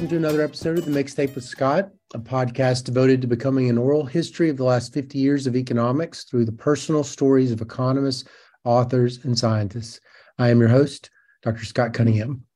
[0.00, 3.76] Welcome to another episode of The Mixtape with Scott, a podcast devoted to becoming an
[3.76, 8.24] oral history of the last 50 years of economics through the personal stories of economists,
[8.64, 10.00] authors, and scientists.
[10.38, 11.10] I am your host,
[11.42, 11.66] Dr.
[11.66, 12.46] Scott Cunningham.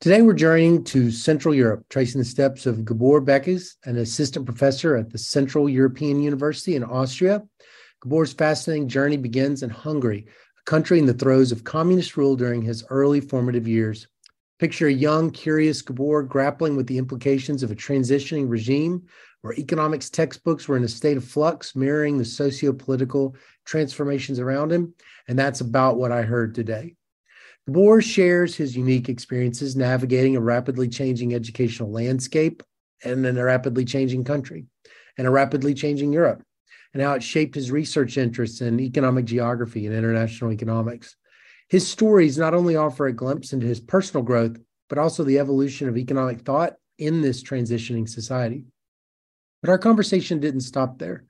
[0.00, 4.96] Today, we're journeying to Central Europe, tracing the steps of Gabor Bekes, an assistant professor
[4.96, 7.44] at the Central European University in Austria.
[8.02, 10.26] Gabor's fascinating journey begins in Hungary,
[10.58, 14.08] a country in the throes of communist rule during his early formative years.
[14.58, 19.04] Picture a young, curious Gabor grappling with the implications of a transitioning regime
[19.42, 24.72] where economics textbooks were in a state of flux, mirroring the socio political transformations around
[24.72, 24.94] him.
[25.28, 26.96] And that's about what I heard today.
[27.68, 32.64] Gabor shares his unique experiences navigating a rapidly changing educational landscape
[33.04, 34.66] and in a rapidly changing country
[35.16, 36.42] and a rapidly changing Europe,
[36.94, 41.14] and how it shaped his research interests in economic geography and international economics.
[41.68, 45.88] His stories not only offer a glimpse into his personal growth, but also the evolution
[45.88, 48.64] of economic thought in this transitioning society.
[49.60, 51.24] But our conversation didn't stop there.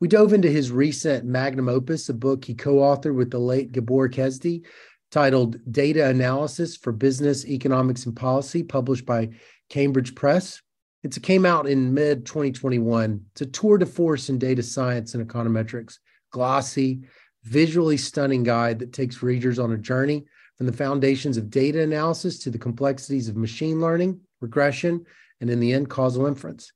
[0.00, 3.72] We dove into his recent magnum opus, a book he co authored with the late
[3.72, 4.64] Gabor Kezdi,
[5.10, 9.30] titled Data Analysis for Business, Economics, and Policy, published by
[9.68, 10.60] Cambridge Press.
[11.02, 13.20] It came out in mid 2021.
[13.32, 15.98] It's a tour de force in data science and econometrics,
[16.30, 17.02] glossy,
[17.44, 20.24] visually stunning guide that takes readers on a journey
[20.56, 25.04] from the foundations of data analysis to the complexities of machine learning, regression,
[25.40, 26.72] and in the end, causal inference.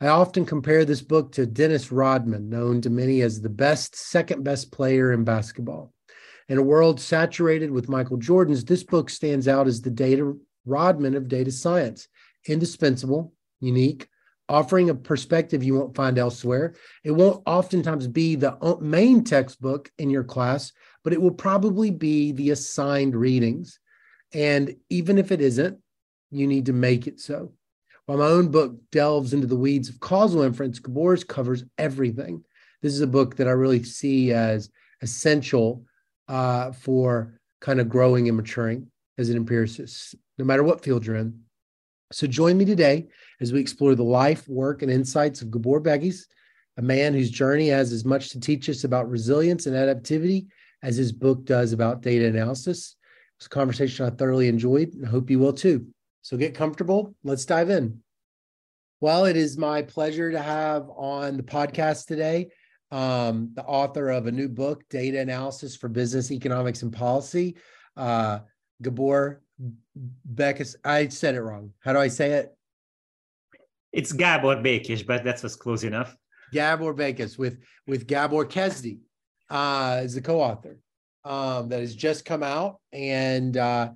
[0.00, 4.42] I often compare this book to Dennis Rodman, known to many as the best, second
[4.42, 5.94] best player in basketball.
[6.48, 11.14] In a world saturated with Michael Jordans, this book stands out as the data Rodman
[11.14, 12.08] of data science,
[12.46, 14.08] indispensable, unique,
[14.48, 16.74] offering a perspective you won't find elsewhere.
[17.04, 20.72] It won't oftentimes be the main textbook in your class,
[21.04, 23.78] but it will probably be the assigned readings.
[24.34, 25.78] And even if it isn't,
[26.30, 27.52] you need to make it so.
[28.06, 32.44] While my own book delves into the weeds of causal inference, Gabor's covers everything.
[32.82, 34.68] This is a book that I really see as
[35.02, 35.84] essential
[36.28, 41.16] uh, for kind of growing and maturing as an empiricist, no matter what field you're
[41.16, 41.42] in.
[42.12, 43.06] So join me today
[43.40, 46.26] as we explore the life, work, and insights of Gabor Bekes,
[46.76, 50.46] a man whose journey has as much to teach us about resilience and adaptivity
[50.82, 52.96] as his book does about data analysis.
[53.38, 55.86] It's a conversation I thoroughly enjoyed and I hope you will too.
[56.22, 57.14] So get comfortable.
[57.24, 58.00] Let's dive in.
[59.00, 62.50] Well, it is my pleasure to have on the podcast today
[62.92, 67.56] um, the author of a new book, Data Analysis for Business, Economics, and Policy,
[67.96, 68.40] uh,
[68.82, 69.41] Gabor
[70.24, 70.76] Bekes.
[70.84, 71.72] I said it wrong.
[71.80, 72.56] How do I say it?
[73.92, 76.16] It's Gabor Bekes, but that was close enough.
[76.52, 78.98] Gabor Bekes with with Gabor Kezdi
[79.50, 80.78] uh, as the co-author
[81.24, 83.90] um, that has just come out, and uh,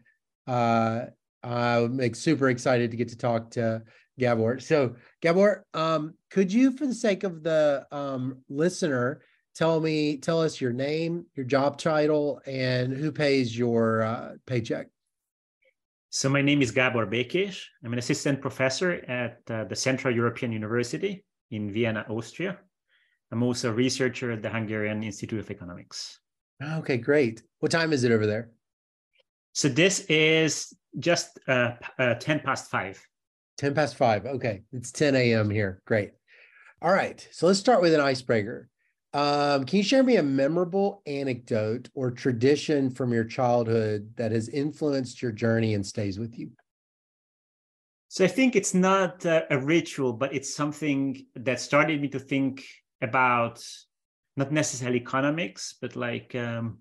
[0.47, 1.07] uh,
[1.43, 3.83] I'm super excited to get to talk to
[4.19, 4.59] Gabor.
[4.61, 9.21] So, Gabor, um, could you, for the sake of the um, listener,
[9.55, 14.89] tell me, tell us your name, your job title, and who pays your uh, paycheck?
[16.17, 17.63] So my name is Gabor Bekes.
[17.85, 22.57] I'm an assistant professor at uh, the Central European University in Vienna, Austria.
[23.31, 26.19] I'm also a researcher at the Hungarian Institute of Economics.
[26.79, 27.43] Okay, great.
[27.59, 28.49] What time is it over there?
[29.53, 32.99] So this is just uh, uh, 10 past five.
[33.59, 34.25] 10 past five.
[34.25, 34.63] Okay.
[34.73, 35.51] It's 10 a.m.
[35.51, 35.83] here.
[35.85, 36.13] Great.
[36.81, 37.29] All right.
[37.31, 38.71] So let's start with an icebreaker.
[39.13, 44.49] Um, can you share me a memorable anecdote or tradition from your childhood that has
[44.49, 46.51] influenced your journey and stays with you?
[48.09, 52.19] So I think it's not a, a ritual, but it's something that started me to
[52.19, 52.65] think
[53.01, 53.65] about
[54.37, 56.79] not necessarily economics, but like um,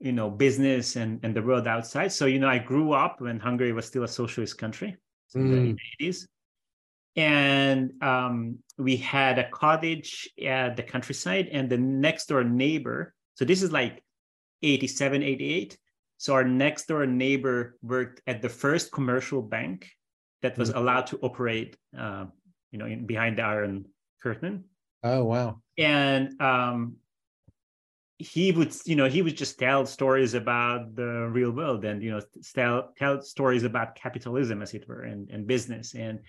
[0.00, 2.12] you know business and and the world outside.
[2.12, 4.96] So you know, I grew up when Hungary was still a socialist country
[5.34, 5.40] mm.
[5.40, 6.26] in the 80s,
[7.16, 13.44] and um, we had a cottage at the countryside and the next door neighbor so
[13.44, 14.02] this is like
[14.62, 15.78] 87 88
[16.18, 19.90] so our next door neighbor worked at the first commercial bank
[20.42, 20.78] that was mm-hmm.
[20.78, 22.26] allowed to operate uh,
[22.70, 23.86] you know in, behind the iron
[24.22, 24.64] curtain.
[25.02, 25.60] Oh wow.
[25.78, 26.96] And um,
[28.18, 32.10] he would you know he would just tell stories about the real world and you
[32.10, 32.20] know
[32.54, 35.94] tell tell stories about capitalism as it were and, and business.
[35.94, 36.20] And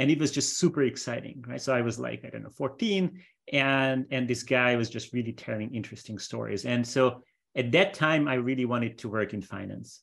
[0.00, 1.60] and it was just super exciting right?
[1.60, 5.32] So i was like i don't know 14 and and this guy was just really
[5.32, 6.64] telling interesting stories.
[6.64, 7.22] And so
[7.54, 10.00] at that time i really wanted to work in finance.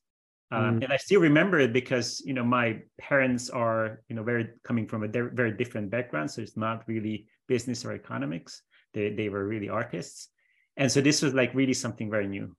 [0.50, 0.84] Um, mm.
[0.84, 4.88] and i still remember it because you know my parents are you know very coming
[4.88, 6.32] from a de- very different background.
[6.32, 8.62] So it's not really business or economics.
[8.94, 10.30] They, they were really artists.
[10.78, 12.56] And so this was like really something very new.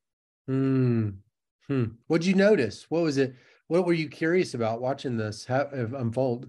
[0.51, 1.17] Mm.
[1.67, 1.85] hmm.
[2.07, 2.87] what did you notice?
[2.89, 3.35] What was it?
[3.69, 6.49] What were you curious about watching this ha- unfold?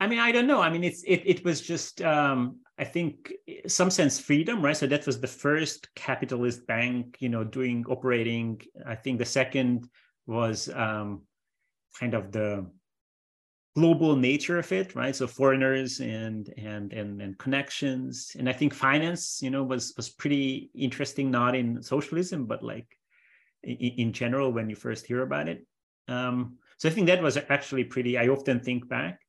[0.00, 0.62] I mean, I don't know.
[0.62, 3.32] I mean, it's it it was just um, I think
[3.66, 4.76] some sense freedom, right?
[4.76, 8.62] So that was the first capitalist bank, you know, doing operating.
[8.86, 9.88] I think the second
[10.26, 11.22] was um,
[11.98, 12.66] kind of the
[13.76, 15.14] global nature of it, right?
[15.14, 20.08] So foreigners and and and and connections, and I think finance, you know, was was
[20.08, 22.88] pretty interesting, not in socialism, but like
[23.62, 25.66] in, in general when you first hear about it.
[26.08, 28.16] Um, so I think that was actually pretty.
[28.16, 29.20] I often think back.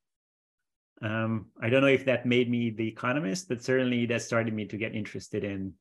[1.02, 4.66] Um, I don't know if that made me the economist, but certainly that started me
[4.66, 5.74] to get interested in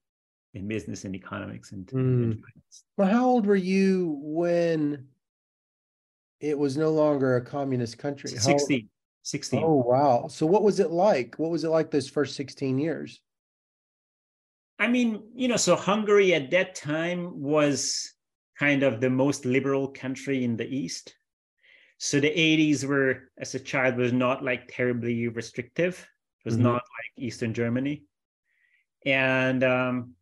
[0.54, 2.22] in business and economics and, mm.
[2.24, 2.42] and
[2.96, 5.06] Well, how old were you when
[6.40, 8.30] it was no longer a communist country?
[8.30, 8.88] 16.
[9.22, 9.62] 16.
[9.62, 10.26] Oh, wow.
[10.28, 11.38] So what was it like?
[11.38, 13.20] What was it like those first 16 years?
[14.78, 18.14] I mean, you know, so Hungary at that time was
[18.58, 21.14] kind of the most liberal country in the East.
[22.02, 26.08] So the 80s were, as a child, was not like terribly restrictive.
[26.38, 26.62] It was mm-hmm.
[26.62, 28.04] not like Eastern Germany.
[29.04, 30.14] And um,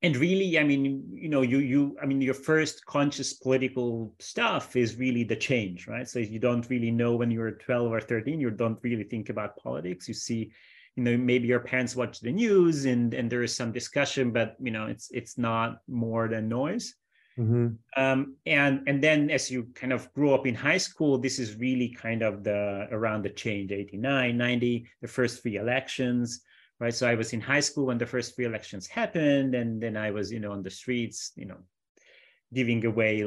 [0.00, 4.76] and really, I mean, you know, you you I mean, your first conscious political stuff
[4.76, 6.08] is really the change, right?
[6.08, 9.56] So you don't really know when you're 12 or 13, you don't really think about
[9.56, 10.06] politics.
[10.06, 10.52] You see
[10.94, 14.56] you know maybe your parents watch the news and and there is some discussion but
[14.58, 16.94] you know it's it's not more than noise
[17.38, 17.68] mm-hmm.
[17.96, 21.56] um, and and then as you kind of grow up in high school this is
[21.56, 26.42] really kind of the around the change 89 90 the first free elections
[26.80, 26.94] right?
[26.94, 30.10] So i was in high school when the first free elections happened and then i
[30.10, 31.58] was you know on the streets you know
[32.52, 33.24] giving away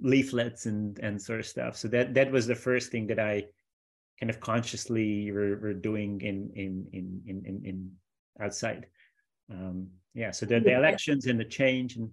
[0.00, 1.76] leaflets and and sort of stuff.
[1.76, 3.44] So that that was the first thing that i
[4.20, 7.90] kind of consciously we're, we're doing in in in in in, in
[8.40, 8.86] outside.
[9.50, 12.10] Um yeah so the, the elections and the change and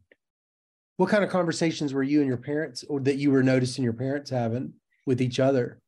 [0.97, 3.93] what kind of conversations were you and your parents or that you were noticing your
[3.93, 4.73] parents having
[5.05, 5.79] with each other?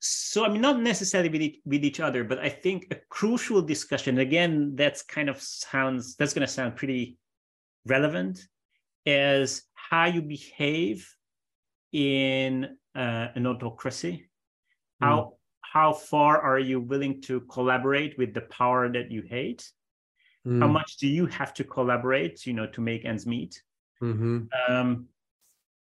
[0.00, 3.62] So i mean not necessarily with, each, with each other but i think a crucial
[3.62, 7.16] discussion again that's kind of sounds that's going to sound pretty
[7.86, 8.46] relevant
[9.06, 11.08] is how you behave
[11.92, 14.28] in uh, an autocracy.
[15.00, 15.32] How mm
[15.72, 19.70] how far are you willing to collaborate with the power that you hate?
[20.46, 20.60] Mm.
[20.60, 23.60] how much do you have to collaborate you know to make ends meet
[24.02, 24.44] mm-hmm.
[24.68, 25.06] um,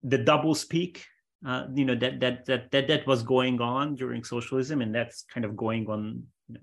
[0.02, 1.04] the double speak
[1.46, 5.24] uh, you know that, that that that that was going on during socialism and that's
[5.32, 6.60] kind of going on you know,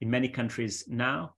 [0.00, 1.34] in many countries now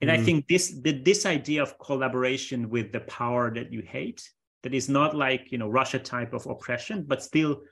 [0.00, 0.14] and mm.
[0.14, 4.28] i think this the, this idea of collaboration with the power that you hate
[4.62, 7.62] that is not like you know russia type of oppression but still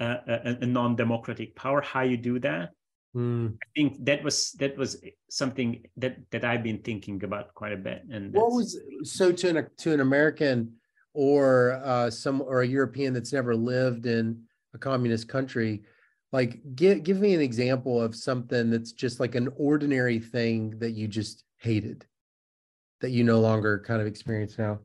[0.00, 2.70] a, a, non-democratic power how you do that
[3.14, 3.54] mm.
[3.54, 7.76] i think that was that was something that that i've been thinking about quite a
[7.76, 10.72] bit and what was so to an to an american
[11.14, 14.42] or uh, some or a european that's never lived in
[14.74, 15.82] a communist country
[16.32, 20.92] like give give me an example of something that's just like an ordinary thing that
[20.92, 22.06] you just hated
[23.00, 24.78] that you no longer kind of experience now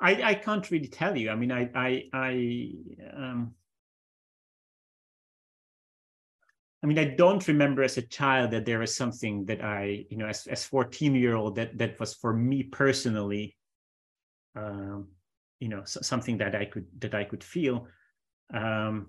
[0.00, 2.70] i i can't really tell you i mean i i i
[3.16, 3.52] um
[6.86, 10.16] I mean, I don't remember as a child that there was something that I, you
[10.16, 13.56] know, as as 14 year old that that was for me personally,
[14.54, 15.08] um,
[15.58, 17.88] you know, so, something that I could that I could feel.
[18.54, 19.08] Um,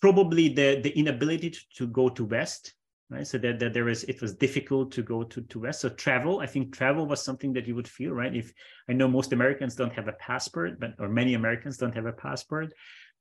[0.00, 2.72] probably the the inability to, to go to West,
[3.10, 3.26] right?
[3.26, 5.82] So that, that there was it was difficult to go to to West.
[5.82, 8.34] So travel, I think travel was something that you would feel, right?
[8.34, 8.54] If
[8.88, 12.12] I know most Americans don't have a passport, but or many Americans don't have a
[12.14, 12.72] passport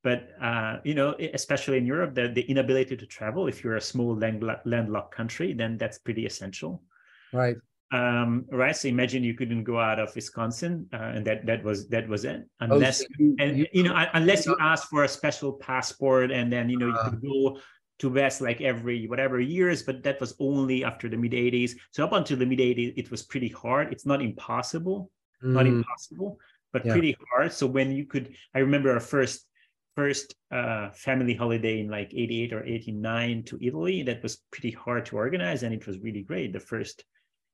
[0.04, 3.82] but uh, you know especially in europe the, the inability to travel if you're a
[3.82, 6.84] small landlocked country then that's pretty essential.
[7.34, 7.56] Right.
[7.94, 11.90] Um, right so imagine you couldn't go out of wisconsin uh, and that that was
[11.90, 12.48] that was it.
[12.62, 16.52] Unless oh, so you, and you know unless you ask for a special passport and
[16.52, 17.60] then you know you uh, could go
[18.00, 22.04] to west like every whatever years but that was only after the mid 80s so
[22.04, 23.92] up until the mid 80s it was pretty hard.
[23.92, 25.12] It's not impossible
[25.44, 25.52] mm.
[25.52, 26.40] not impossible
[26.72, 26.94] but yeah.
[26.94, 27.52] pretty hard.
[27.52, 29.51] So when you could i remember our first
[30.02, 34.02] first uh, family holiday in like 88 or 89 to Italy.
[34.02, 36.54] That was pretty hard to organize and it was really great.
[36.54, 37.04] The first,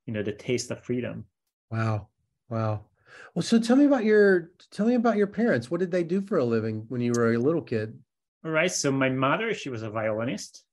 [0.05, 1.25] you know, the taste of freedom.
[1.69, 2.07] Wow.
[2.49, 2.85] Wow.
[3.33, 5.69] Well, so tell me about your tell me about your parents.
[5.69, 7.99] What did they do for a living when you were a little kid?
[8.45, 8.71] All right.
[8.71, 10.63] So my mother, she was a violinist.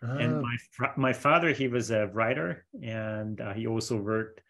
[0.00, 0.40] And ah.
[0.46, 4.40] my my father, he was a writer, and uh, he also worked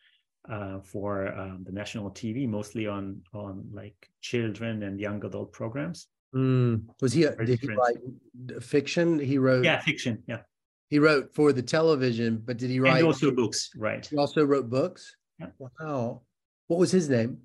[0.46, 1.10] uh, for
[1.42, 6.06] um, the national TV, mostly on on like children and young adult programs.
[6.34, 6.84] Mm.
[7.00, 7.24] Was he?
[7.24, 9.18] A, did he write fiction?
[9.18, 9.64] He wrote.
[9.64, 10.22] Yeah, fiction.
[10.26, 10.40] Yeah.
[10.88, 12.98] He wrote for the television, but did he write?
[12.98, 14.04] And also books, right?
[14.06, 15.14] He also wrote books.
[15.38, 15.48] Yeah.
[15.58, 16.22] Wow.
[16.66, 17.38] What was his name?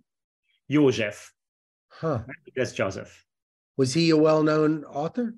[0.70, 1.32] Joseph.
[1.90, 2.20] Huh.
[2.56, 3.25] That's Joseph.
[3.78, 5.36] Was he a well-known author?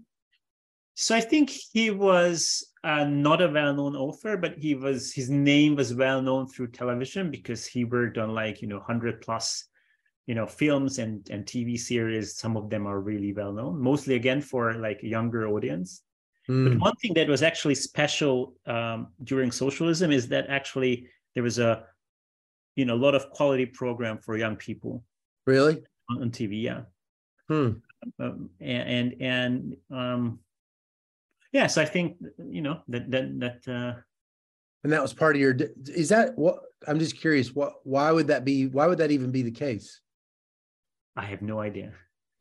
[0.96, 5.76] So I think he was uh, not a well-known author, but he was his name
[5.76, 9.66] was well known through television because he worked on like you know hundred plus
[10.28, 12.36] you know films and and TV series.
[12.36, 16.02] Some of them are really well known, mostly again for like younger audience.
[16.50, 16.66] Mm.
[16.66, 16.80] But hmm.
[16.80, 21.86] one thing that was actually special um, during socialism is that actually there was a
[22.76, 25.04] you know a lot of quality program for young people.
[25.46, 25.84] Really?
[26.10, 26.82] On, on TV, yeah.
[27.48, 27.74] Hmm.
[28.20, 30.40] Um, and and, and um,
[31.52, 33.68] yeah, so I think you know that that that.
[33.68, 34.00] Uh,
[34.84, 35.58] and that was part of your.
[35.88, 36.60] Is that what?
[36.88, 37.56] I'm just curious.
[37.56, 37.74] What?
[37.84, 38.68] Why would that be?
[38.68, 40.00] Why would that even be the case?
[41.16, 41.92] I have no idea.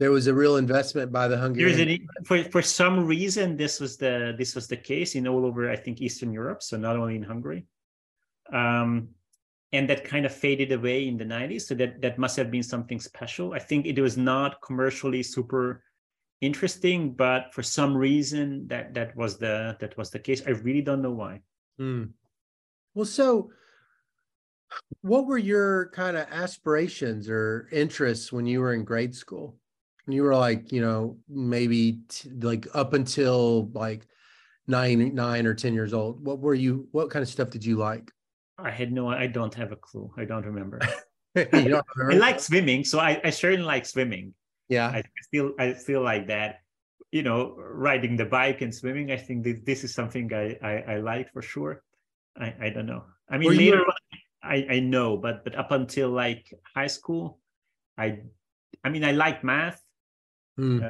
[0.01, 1.89] There was a real investment by the Hungarian.
[1.89, 5.71] An, for for some reason, this was the this was the case in all over
[5.71, 7.67] I think Eastern Europe, so not only in Hungary.
[8.53, 9.15] Um,
[9.75, 12.63] and that kind of faded away in the 90s so that that must have been
[12.63, 15.83] something special i think it was not commercially super
[16.41, 20.83] interesting but for some reason that that was the that was the case i really
[20.83, 21.41] don't know why
[21.81, 22.09] mm.
[22.95, 23.51] well so
[25.03, 29.57] what were your kind of aspirations or interests when you were in grade school
[30.05, 34.07] when you were like you know maybe t- like up until like
[34.67, 37.77] nine nine or ten years old what were you what kind of stuff did you
[37.77, 38.11] like
[38.59, 40.13] I had no, I don't have a clue.
[40.17, 40.79] I don't remember.
[41.35, 42.13] don't remember?
[42.13, 44.35] I like swimming, so I, I certainly like swimming.
[44.69, 46.61] Yeah, I still, I still like that.
[47.11, 49.11] You know, riding the bike and swimming.
[49.11, 51.83] I think this, this is something I, I, I like for sure.
[52.37, 53.05] I, I don't know.
[53.29, 53.87] I mean, Were later you...
[54.45, 57.39] I, I know, but but up until like high school,
[57.99, 58.21] I,
[58.85, 59.83] I mean, I like math,
[60.59, 60.85] mm.
[60.85, 60.89] uh,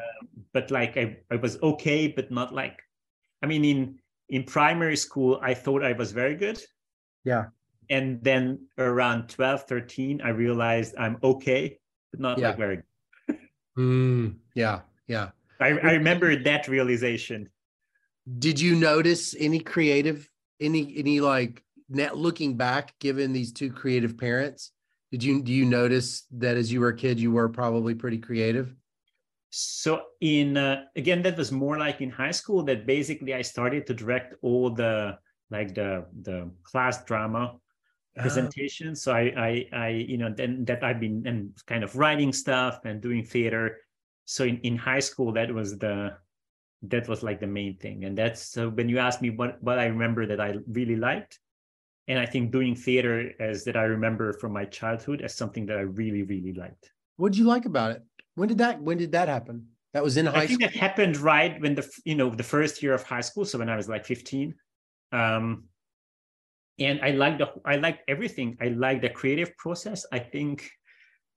[0.53, 2.81] but like I, I was okay, but not like,
[3.43, 6.61] I mean, in in primary school, I thought I was very good
[7.25, 7.47] yeah.
[7.91, 11.79] And then around 12, 13, I realized I'm okay,
[12.11, 12.49] but not yeah.
[12.49, 12.83] like very
[13.79, 15.31] mm, yeah, yeah.
[15.61, 17.49] I, I remember that realization.
[18.39, 20.29] Did you notice any creative,
[20.61, 24.73] any any like net looking back, given these two creative parents?
[25.11, 28.19] Did you do you notice that as you were a kid, you were probably pretty
[28.19, 28.75] creative?
[29.57, 33.87] so in uh, again that was more like in high school that basically i started
[33.87, 35.17] to direct all the
[35.49, 37.55] like the the class drama
[38.19, 38.95] oh.
[38.95, 42.85] So I, I, I, you know, then that I've been and kind of writing stuff
[42.85, 43.79] and doing theater.
[44.25, 46.17] So in, in high school, that was the,
[46.83, 48.05] that was like the main thing.
[48.05, 51.41] And that's so when you ask me what what I remember that I really liked,
[52.09, 55.79] and I think doing theater as that I remember from my childhood as something that
[55.79, 56.91] I really really liked.
[57.17, 58.03] What did you like about it?
[58.35, 59.69] When did that when did that happen?
[59.93, 60.71] That was in high I think school?
[60.71, 63.45] that happened right when the you know the first year of high school.
[63.45, 64.55] So when I was like 15.
[65.13, 65.65] Um,
[66.79, 68.57] and I like the I like everything.
[68.61, 70.05] I like the creative process.
[70.11, 70.69] I think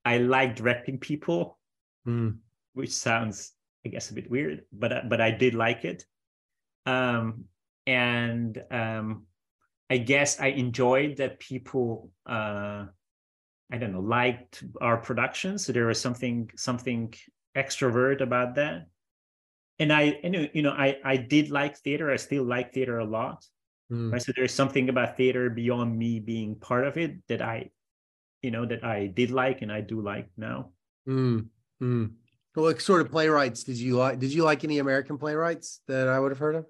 [0.04, 1.60] I like directing people,
[2.08, 2.38] mm.
[2.74, 3.54] which sounds
[3.86, 6.06] I guess a bit weird, but but I did like it.
[6.86, 7.46] Um,
[7.86, 9.28] and um,
[9.90, 12.86] I guess I enjoyed that people uh,
[13.72, 15.58] I don't know liked our production.
[15.58, 17.14] So there was something something
[17.56, 18.88] extrovert about that.
[19.80, 20.20] And I
[20.54, 22.12] you know I I did like theater.
[22.12, 23.46] I still like theater a lot.
[23.92, 24.12] Mm.
[24.12, 24.22] Right.
[24.22, 27.70] So there's something about theater beyond me being part of it that I,
[28.42, 30.72] you know, that I did like and I do like now.
[31.08, 31.48] Mm.
[31.82, 32.12] Mm.
[32.54, 34.20] What sort of playwrights did you like?
[34.20, 36.66] Did you like any American playwrights that I would have heard of?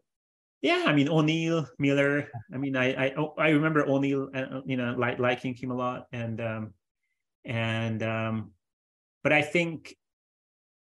[0.61, 2.29] Yeah, I mean O'Neill, Miller.
[2.53, 5.75] I mean, I I oh, I remember O'Neill, uh, you know, like liking him a
[5.75, 6.73] lot, and um,
[7.45, 8.51] and um,
[9.23, 9.95] but I think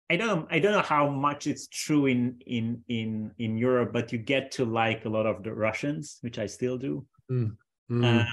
[0.09, 4.11] I don't I don't know how much it's true in in in in Europe, but
[4.11, 7.05] you get to like a lot of the Russians, which I still do.
[7.31, 7.57] Mm.
[7.89, 8.21] Mm.
[8.21, 8.27] Um,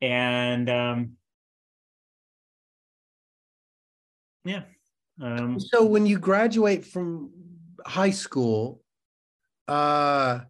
[0.00, 1.12] and um,
[4.44, 4.62] yeah.
[5.20, 7.30] Um, so when you graduate from
[7.86, 8.81] high school,
[9.68, 10.40] uh,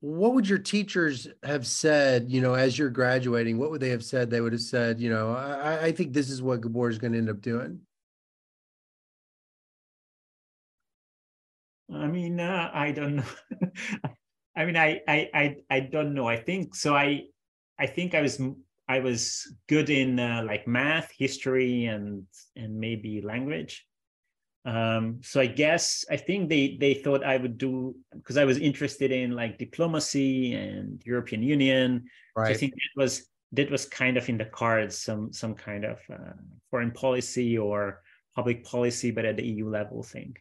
[0.00, 2.30] what would your teachers have said?
[2.30, 4.30] You know, as you're graduating, what would they have said?
[4.30, 7.12] They would have said, you know, I, I think this is what Gabor is going
[7.12, 7.80] to end up doing.
[11.92, 13.24] I mean, uh, I don't know.
[14.56, 16.28] I mean, I, I, I, I don't know.
[16.28, 16.94] I think so.
[16.94, 17.22] I,
[17.78, 18.40] I think I was,
[18.88, 22.24] I was good in uh, like math, history, and
[22.56, 23.86] and maybe language.
[24.64, 28.58] Um, so I guess I think they they thought I would do because I was
[28.58, 32.04] interested in like diplomacy and European Union.
[32.34, 32.48] Right.
[32.48, 35.84] So I think that was that was kind of in the cards, some some kind
[35.84, 36.32] of uh,
[36.70, 38.02] foreign policy or
[38.34, 40.34] public policy, but at the EU level thing.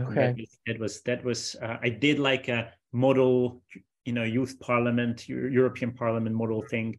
[0.00, 0.46] Okay.
[0.66, 3.62] That was that was uh, I did like a model,
[4.04, 6.98] you know, youth parliament, European Parliament model thing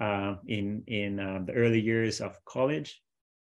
[0.00, 3.02] uh, in in uh, the early years of college.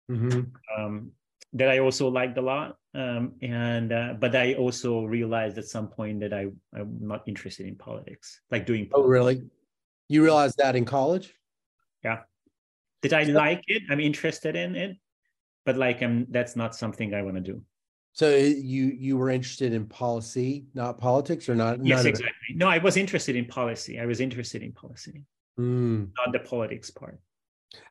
[0.10, 0.42] Mm-hmm.
[0.78, 1.12] Um,
[1.54, 2.78] that I also liked a lot.
[2.96, 7.66] Um, and uh, but I also realized at some point that I I'm not interested
[7.66, 8.88] in politics, like doing.
[8.88, 9.06] Politics.
[9.06, 9.42] Oh, really?
[10.10, 11.34] You realized that in college?
[12.04, 12.20] Yeah.
[13.02, 13.84] Did I like it?
[13.90, 14.98] I'm interested in it,
[15.66, 17.62] but like I'm that's not something I want to do.
[18.14, 21.84] So uh, you you were interested in policy, not politics, or not?
[21.84, 22.56] Yes, exactly.
[22.56, 24.00] No, I was interested in policy.
[24.00, 25.24] I was interested in policy,
[25.60, 26.08] mm.
[26.16, 27.20] not the politics part.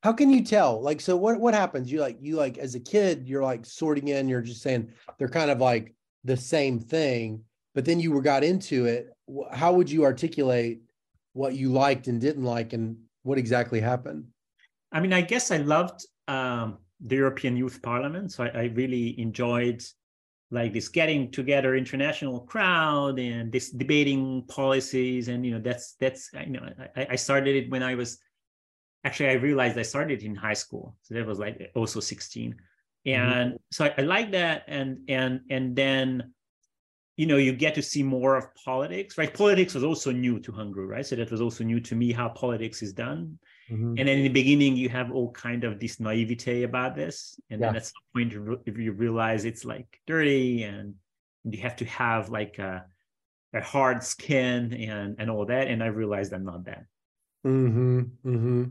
[0.02, 0.80] How can you tell?
[0.80, 1.90] Like, so what what happens?
[1.90, 4.28] You like you like as a kid, you're like sorting in.
[4.28, 7.42] You're just saying they're kind of like the same thing,
[7.74, 9.08] but then you were got into it.
[9.52, 10.82] How would you articulate
[11.32, 14.26] what you liked and didn't like, and what exactly happened?
[14.92, 19.18] I mean, I guess I loved um, the European Youth Parliament, so I, I really
[19.18, 19.82] enjoyed
[20.52, 26.30] like this getting together international crowd and this debating policies and you know that's that's
[26.46, 28.18] you know I, I started it when i was
[29.04, 33.10] actually i realized i started in high school so that was like also 16 mm-hmm.
[33.10, 33.56] and mm-hmm.
[33.70, 36.32] so I, I like that and and and then
[37.16, 40.52] you know you get to see more of politics right politics was also new to
[40.52, 43.38] hungary right so that was also new to me how politics is done
[43.72, 43.94] Mm-hmm.
[43.96, 47.60] And then in the beginning, you have all kind of this naivete about this, and
[47.60, 47.68] yeah.
[47.68, 50.94] then at some point, if you realize it's like dirty, and
[51.44, 52.84] you have to have like a,
[53.54, 56.84] a hard skin and and all that, and I realized I'm not that.
[57.44, 58.00] Hmm.
[58.22, 58.64] Hmm.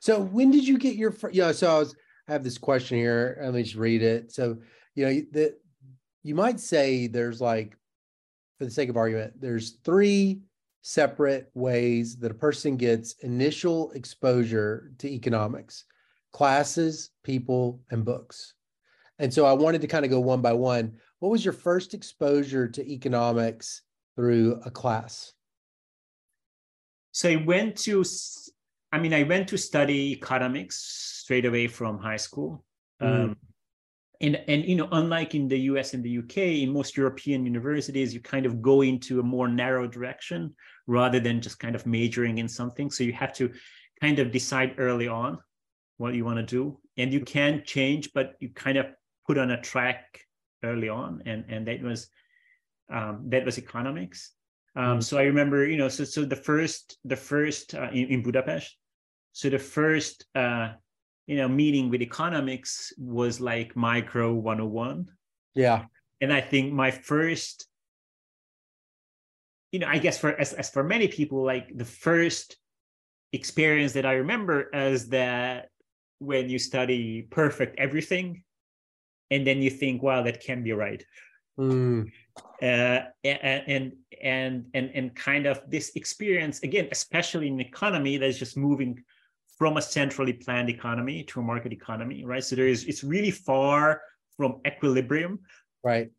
[0.00, 1.14] So when did you get your?
[1.32, 1.52] Yeah.
[1.52, 1.94] So I was.
[2.28, 3.38] I have this question here.
[3.40, 4.32] Let me just read it.
[4.32, 4.58] So
[4.94, 5.60] you know that
[6.24, 7.76] you might say there's like,
[8.58, 10.40] for the sake of argument, there's three
[10.82, 15.84] separate ways that a person gets initial exposure to economics
[16.32, 18.54] classes, people, and books.
[19.18, 20.98] And so I wanted to kind of go one by one.
[21.20, 23.82] What was your first exposure to economics
[24.16, 25.32] through a class?
[27.12, 28.04] So I went to,
[28.96, 30.76] I mean, I went to study economics
[31.22, 32.64] straight away from high school.
[33.02, 33.24] Mm.
[33.24, 33.36] Um,
[34.20, 38.14] and and you know unlike in the us and the uk in most european universities
[38.14, 40.54] you kind of go into a more narrow direction
[40.86, 43.52] rather than just kind of majoring in something so you have to
[44.00, 45.38] kind of decide early on
[45.98, 48.86] what you want to do and you can change but you kind of
[49.26, 50.20] put on a track
[50.64, 52.08] early on and and that was
[52.90, 54.32] um, that was economics
[54.76, 55.02] um, mm.
[55.02, 58.76] so i remember you know so so the first the first uh, in, in budapest
[59.36, 60.72] so the first uh,
[61.26, 65.06] you know meeting with economics was like micro 101
[65.54, 65.84] yeah.
[66.22, 67.66] And i think my first
[69.72, 72.56] you know i guess for as, as for many people like the first
[73.34, 75.68] experience that i remember is that
[76.18, 78.42] when you study perfect everything
[79.30, 81.04] and then you think wow that can be right.
[81.58, 82.10] Mm.
[82.62, 88.56] uh, and and and and kind of this experience again especially in economy that's just
[88.56, 89.02] moving
[89.56, 92.44] from a centrally planned economy to a market economy, right?
[92.44, 94.02] So there is it's really far
[94.36, 95.40] from equilibrium.
[95.82, 96.10] Right.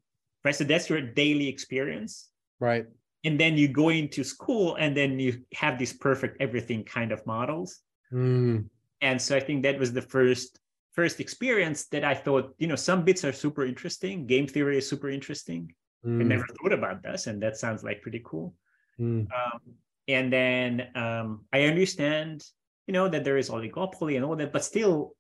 [0.44, 0.56] Right.
[0.56, 2.30] So that's your daily experience.
[2.60, 2.86] Right.
[3.24, 7.26] And then you go into school and then you have these perfect everything kind of
[7.26, 7.80] models.
[8.12, 8.70] Mm.
[9.02, 10.60] And so I think that was the first
[10.94, 14.26] first experience that I thought, you know, some bits are super interesting.
[14.26, 15.72] Game theory is super interesting.
[16.04, 16.22] Mm.
[16.22, 18.56] I never thought about this, and that sounds like pretty cool.
[19.00, 19.28] Mm.
[19.30, 19.62] Um,
[20.08, 22.44] and then um, I understand
[22.88, 25.14] you know that there is oligopoly and all that but still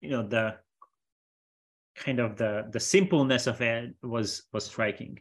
[0.00, 0.54] you know the
[1.96, 5.18] kind of the the simpleness of it was was striking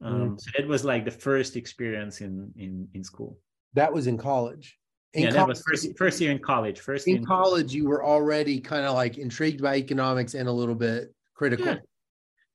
[0.00, 0.40] um mm.
[0.40, 3.36] so it was like the first experience in in in school
[3.74, 4.78] that was in college
[5.14, 7.88] in yeah, college, that was first first year in college first in, in college you
[7.88, 11.76] were already kind of like intrigued by economics and a little bit critical yeah.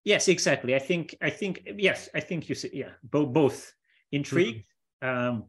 [0.05, 3.73] yes exactly i think i think yes i think you see yeah both both
[4.13, 4.63] intrigued
[5.03, 5.33] mm-hmm.
[5.33, 5.43] um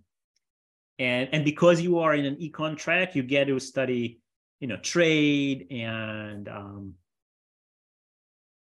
[0.98, 4.20] and and because you are in an econ track you get to study
[4.60, 6.94] you know trade and um,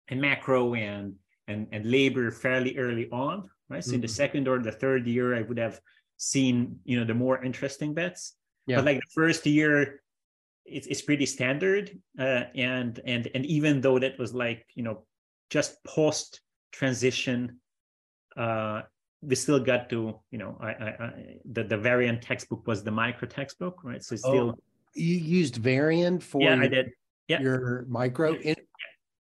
[0.09, 1.15] and macro and
[1.47, 3.97] and and labor fairly early on right so mm-hmm.
[3.97, 4.15] in the mm-hmm.
[4.15, 5.81] second or the third year i would have
[6.17, 8.35] seen you know the more interesting bets
[8.67, 8.77] yeah.
[8.77, 10.03] but like the first year
[10.67, 15.05] it's, it's pretty standard uh, and and and even though that was like you know
[15.49, 16.41] just post
[16.73, 17.59] transition
[18.37, 18.83] uh,
[19.23, 22.91] we still got to you know I, I, I, the the Varian textbook was the
[22.91, 24.03] micro textbook right?
[24.03, 24.63] So oh, still oh,
[24.95, 26.91] you used Varian for yeah your, i did.
[27.27, 27.41] Yeah.
[27.41, 28.57] your micro in,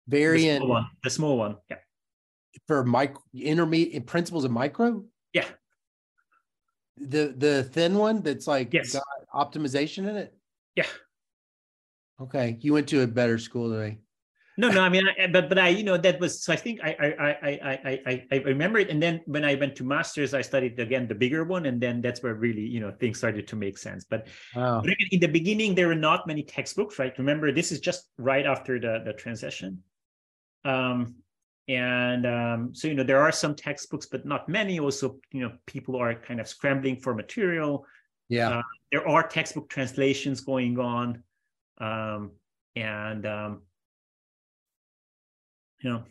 [0.08, 1.77] Varian the small one the small one yeah.
[2.67, 5.03] for micro intermediate principles of micro?
[5.32, 5.45] Yeah.
[6.97, 8.95] The the thin one that's like yes.
[9.34, 10.36] optimization in it?
[10.75, 10.86] Yeah.
[12.19, 13.99] Okay you went to a better school today
[14.57, 14.81] no, no.
[14.81, 16.43] I mean, I, but but I, you know, that was.
[16.43, 18.89] So I think I I I I I I remember it.
[18.89, 22.01] And then when I went to masters, I studied again the bigger one, and then
[22.01, 24.05] that's where really you know things started to make sense.
[24.05, 24.81] But, wow.
[24.81, 27.17] but in the beginning, there were not many textbooks, right?
[27.17, 29.81] Remember, this is just right after the the transition.
[30.65, 31.15] Um,
[31.67, 34.79] and um, so you know there are some textbooks, but not many.
[34.79, 37.85] Also, you know, people are kind of scrambling for material.
[38.29, 38.61] Yeah, uh,
[38.91, 41.23] there are textbook translations going on,
[41.79, 42.31] um,
[42.75, 43.61] and um,
[45.83, 46.03] you know.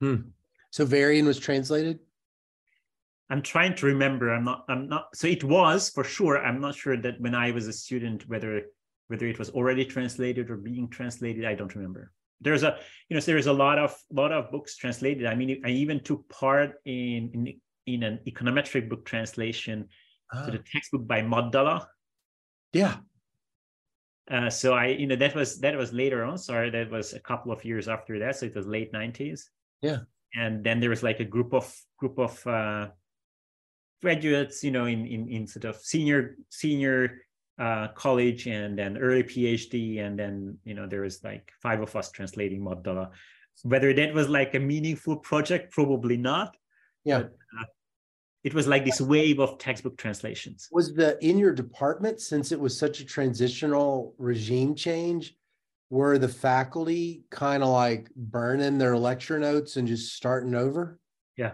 [0.00, 0.28] Hmm.
[0.70, 1.98] So Varian was translated.
[3.30, 4.30] I'm trying to remember.
[4.30, 4.64] I'm not.
[4.68, 5.14] I'm not.
[5.14, 6.38] So it was for sure.
[6.44, 8.62] I'm not sure that when I was a student whether
[9.08, 11.44] whether it was already translated or being translated.
[11.44, 12.76] I don't remember there's a
[13.08, 16.28] you know there's a lot of lot of books translated i mean i even took
[16.28, 17.54] part in in,
[17.86, 19.88] in an econometric book translation
[20.44, 20.70] to the ah.
[20.72, 21.86] textbook by Maddala.
[22.72, 22.96] yeah
[24.30, 27.20] uh, so i you know that was that was later on sorry that was a
[27.20, 29.42] couple of years after that so it was late 90s
[29.80, 29.98] yeah
[30.34, 32.88] and then there was like a group of group of uh
[34.00, 37.22] graduates you know in in, in sort of senior senior
[37.58, 41.94] uh, college and then early PhD, and then you know there was like five of
[41.94, 43.10] us translating Maddala.
[43.62, 46.56] Whether that was like a meaningful project, probably not.
[47.04, 47.18] Yeah.
[47.18, 47.64] But, uh,
[48.44, 50.68] it was like this wave of textbook translations.
[50.72, 55.36] Was the in your department since it was such a transitional regime change?
[55.90, 60.98] Were the faculty kind of like burning their lecture notes and just starting over?
[61.36, 61.52] Yeah.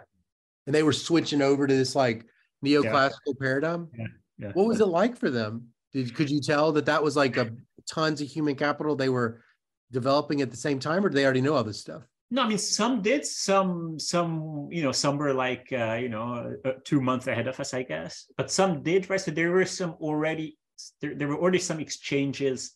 [0.66, 2.24] And they were switching over to this like
[2.64, 3.34] neoclassical yeah.
[3.40, 3.88] paradigm.
[3.98, 4.06] Yeah.
[4.38, 4.52] Yeah.
[4.52, 5.68] What was it like for them?
[5.92, 7.50] Did could you tell that that was like a
[7.90, 9.42] tons of human capital they were
[9.90, 12.02] developing at the same time, or did they already know all this stuff?
[12.30, 13.24] No, I mean some did.
[13.24, 17.58] Some some you know some were like uh, you know uh, two months ahead of
[17.58, 18.26] us, I guess.
[18.36, 19.20] But some did, right?
[19.20, 20.58] So there were some already
[21.00, 22.74] there, there were already some exchanges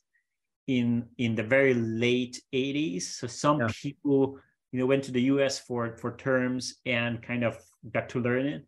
[0.66, 3.02] in in the very late 80s.
[3.02, 3.68] So some yeah.
[3.74, 4.38] people
[4.72, 7.58] you know went to the US for for terms and kind of
[7.92, 8.66] got to learn it.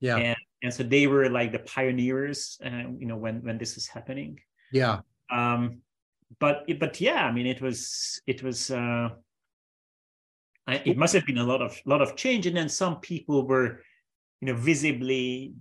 [0.00, 0.16] Yeah.
[0.16, 3.86] And and so they were like the pioneers uh, you know when when this was
[3.86, 4.38] happening
[4.72, 5.78] yeah um
[6.38, 9.08] but but yeah i mean it was it was uh
[10.68, 13.80] it must have been a lot of lot of change and then some people were
[14.40, 15.54] you know visibly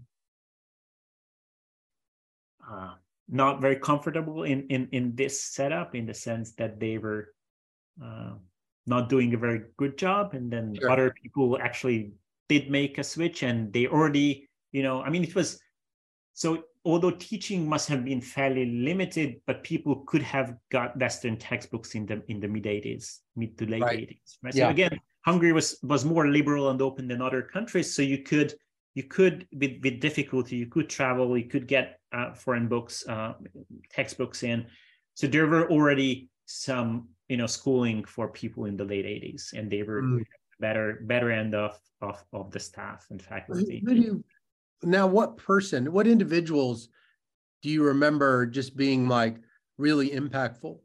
[2.69, 2.93] uh,
[3.27, 7.33] not very comfortable in in in this setup in the sense that they were
[8.03, 8.33] uh,
[8.85, 10.89] not doing a very good job and then sure.
[10.89, 12.11] other people actually
[12.49, 15.59] did make a switch and they already you know i mean it was
[16.33, 21.96] so although teaching must have been fairly limited but people could have got western textbooks
[21.96, 24.00] in the in the mid 80s mid to late right.
[24.00, 24.67] 80s right yeah.
[24.67, 28.54] so again hungary was was more liberal and open than other countries so you could
[28.96, 33.34] you could with, with difficulty you could travel you could get uh, foreign books uh,
[33.91, 34.65] textbooks in
[35.13, 39.72] so there were already some you know schooling for people in the late 80s and
[39.72, 40.26] they were mm.
[40.60, 44.24] better better end of, of of the staff and faculty who, who do you
[44.84, 46.89] now what person what individuals
[47.62, 49.38] do you remember just being like
[49.78, 50.80] really impactful?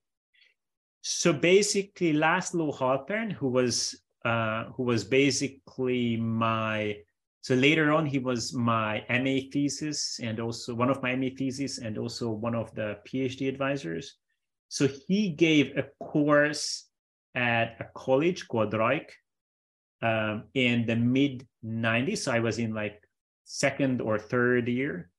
[1.03, 6.97] So basically Laszlo Halpern who was uh, who was basically my
[7.41, 11.79] so later on he was my MA thesis and also one of my MA thesis
[11.79, 14.17] and also one of the PhD advisors.
[14.69, 16.89] So he gave a course
[17.37, 18.75] at a college called
[20.03, 23.06] um, in the mid 90s so I was in like
[23.47, 25.11] second or third year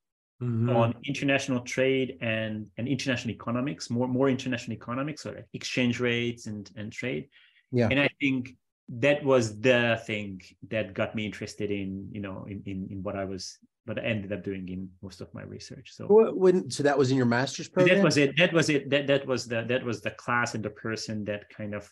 [0.42, 0.70] mm-hmm.
[0.70, 6.46] on international trade and, and international economics, more, more international economics, so like exchange rates
[6.46, 7.30] and, and trade.
[7.72, 7.88] Yeah.
[7.90, 8.56] And I think
[8.90, 13.16] that was the thing that got me interested in, you know, in, in, in what
[13.16, 15.94] I was what I ended up doing in most of my research.
[15.94, 17.98] So when so that was in your master's program.
[17.98, 18.38] That was it.
[18.38, 18.90] That was it.
[18.90, 21.90] That that was the that was the class and the person that kind of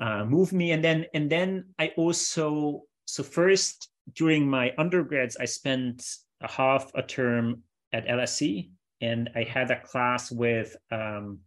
[0.00, 0.70] uh, moved me.
[0.70, 6.04] And then and then I also so first during my undergrads, I spent
[6.40, 11.40] a half a term at LSE, and I had a class with um,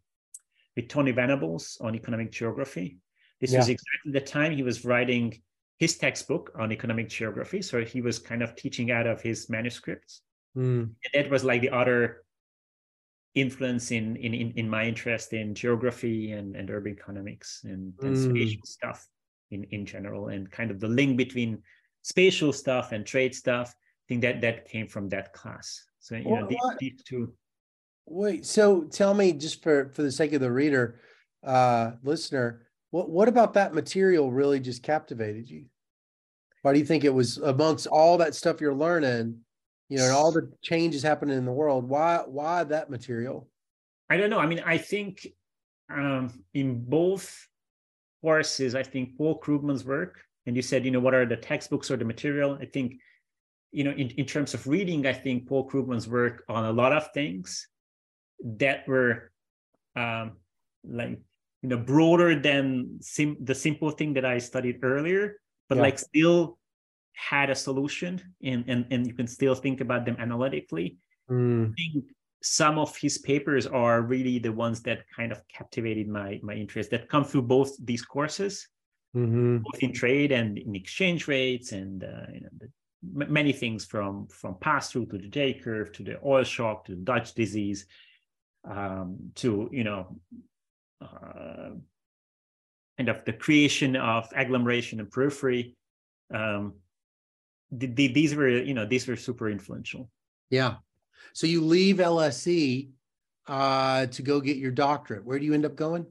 [0.75, 2.97] with Tony Venables on economic geography.
[3.39, 3.59] This yeah.
[3.59, 5.41] was exactly the time he was writing
[5.77, 7.61] his textbook on economic geography.
[7.61, 10.21] So he was kind of teaching out of his manuscripts.
[10.55, 10.81] Mm.
[10.83, 12.23] And that was like the other
[13.33, 18.15] influence in in in, in my interest in geography and, and urban economics and, and
[18.15, 18.29] mm.
[18.29, 19.07] spatial stuff
[19.49, 21.61] in, in general, and kind of the link between
[22.01, 23.75] spatial stuff and trade stuff.
[23.77, 25.85] I think that that came from that class.
[25.99, 27.33] So you well, know these, these, two.
[28.05, 30.99] Wait, so tell me just for for the sake of the reader,
[31.43, 35.65] uh, listener, what what about that material really just captivated you?
[36.61, 39.39] Why do you think it was amongst all that stuff you're learning,
[39.89, 41.87] you know, and all the changes happening in the world?
[41.87, 43.47] Why why that material?
[44.09, 44.39] I don't know.
[44.39, 45.27] I mean, I think
[45.89, 47.47] um, in both
[48.21, 51.91] courses, I think Paul Krugman's work and you said you know what are the textbooks
[51.91, 52.95] or the material i think
[53.71, 56.91] you know in, in terms of reading i think paul krugman's work on a lot
[56.93, 57.67] of things
[58.43, 59.31] that were
[59.95, 60.33] um
[60.83, 61.19] like
[61.61, 65.37] you know broader than sim- the simple thing that I studied earlier,
[65.69, 65.83] but Yeah.
[65.83, 66.57] like still
[67.13, 70.97] had a solution and, and and you can still think about them analytically.
[71.29, 72.05] Mm, I think
[72.41, 76.89] some of his papers are really the ones that kind of captivated my my interest
[76.91, 78.67] that come through both these courses
[79.15, 79.63] mhm.
[79.63, 82.69] both in trade and in exchange rates and uh, you know, the,
[83.23, 86.85] m- many things from from pass through to the J curve to the oil shock
[86.85, 87.85] to the Dutch disease
[88.69, 90.15] um, to you know
[91.01, 91.71] uh,
[92.97, 95.75] kind of the creation of agglomeration and periphery.
[96.33, 96.75] Um,
[97.71, 100.09] the, the, these were you know these were super influential.
[100.49, 100.75] Yeah.
[101.33, 102.89] So you leave LSE
[103.47, 105.25] uh, to go get your doctorate.
[105.25, 106.05] Where do you end up going?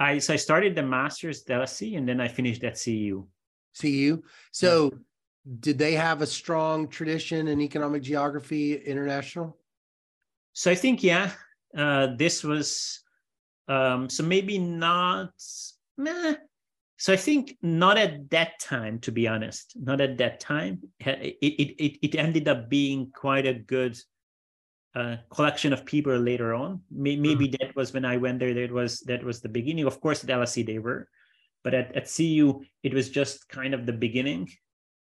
[0.00, 3.26] I so I started the master's at LSE and then I finished at CEU.
[3.78, 4.22] CU.
[4.50, 4.92] So
[5.60, 9.58] did they have a strong tradition in economic geography international?
[10.54, 11.30] So I think yeah,
[11.76, 13.02] uh, this was
[13.68, 15.32] um, so maybe not.
[15.98, 16.34] Meh.
[16.96, 20.80] So I think not at that time, to be honest, not at that time.
[20.98, 23.98] It it it, it ended up being quite a good
[24.94, 26.80] uh, collection of people later on.
[26.90, 28.54] May- Maybe that was when I went there.
[28.54, 29.86] That was that was the beginning.
[29.86, 31.08] Of course, at LSE they were,
[31.62, 34.48] but at at CU it was just kind of the beginning.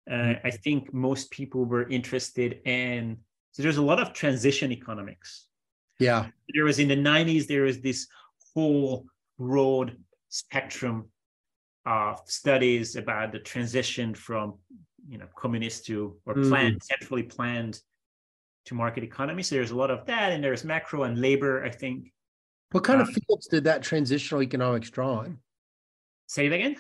[0.09, 3.17] Uh, I think most people were interested in.
[3.51, 5.47] So there's a lot of transition economics
[5.99, 6.29] Yeah.
[6.53, 8.07] there was in the 90s there was this
[8.53, 9.05] whole
[9.37, 9.95] broad
[10.29, 11.09] spectrum
[11.85, 14.57] of studies about the transition from
[15.07, 16.49] you know communist to or Mm.
[16.49, 17.79] planned centrally planned
[18.65, 21.69] to market economy so there's a lot of that and there's macro and labor i
[21.69, 22.11] think
[22.71, 25.39] What kind of Um, fields did that transitional economics draw on?
[26.27, 26.75] say it again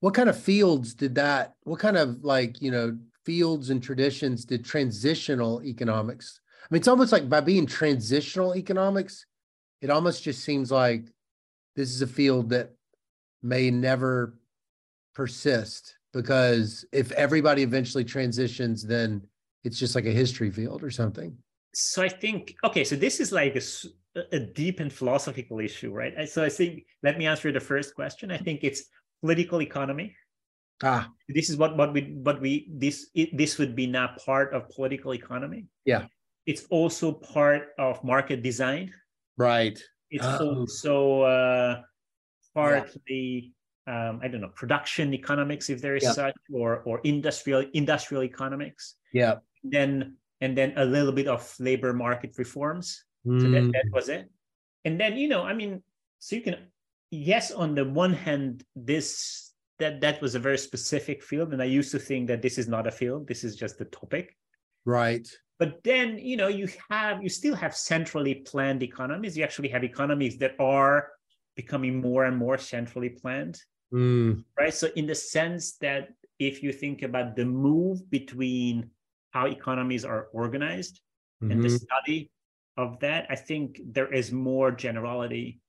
[0.00, 4.44] What kind of fields did that, what kind of like, you know, fields and traditions
[4.44, 6.40] did transitional economics?
[6.62, 9.26] I mean, it's almost like by being transitional economics,
[9.80, 11.04] it almost just seems like
[11.76, 12.70] this is a field that
[13.42, 14.38] may never
[15.14, 19.22] persist because if everybody eventually transitions, then
[19.64, 21.36] it's just like a history field or something.
[21.74, 23.56] so i think okay so this is like
[24.32, 28.30] a deep and philosophical issue right so i think let me answer the first question
[28.30, 28.82] i think it's
[29.24, 30.14] political economy
[30.84, 34.52] Ah, this is what what we what we this it, this would be now part
[34.52, 36.04] of political economy Yeah.
[36.44, 38.90] it's also part of market design
[39.38, 39.78] right.
[40.10, 40.66] it's Oh.
[40.66, 41.72] also uh
[42.54, 43.54] partly
[43.86, 46.12] um i don't know production economics if there is Yeah.
[46.22, 49.34] such or or industrial industrial economics Yeah.
[49.62, 53.04] Then and then a little bit of labor market reforms.
[53.24, 54.28] So that, Mm, that was it.
[54.84, 55.82] And then you know i mean
[56.18, 56.56] so you can
[57.10, 61.64] yes on the one hand this that that was a very specific field and i
[61.66, 64.36] used to think that this is not a field this is just a topic.
[64.84, 65.28] Right.
[65.58, 69.36] but then you know you have you still have centrally planned economies.
[69.36, 71.10] You actually have economies that are
[71.54, 73.62] becoming more and more centrally planned.
[73.94, 74.74] Mm, right?
[74.74, 76.08] So in the sense that
[76.40, 78.90] if you think about the move between
[79.32, 81.00] how economies are organized
[81.40, 81.80] and the mhm.
[81.80, 82.30] study
[82.76, 85.60] of that i think there is more generality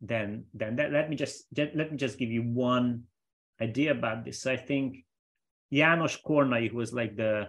[0.00, 0.92] than than that.
[0.92, 3.04] Let me just let let me just give you one
[3.60, 4.40] idea about this.
[4.42, 5.04] So i think
[5.72, 7.48] Janos Kornai, who was like the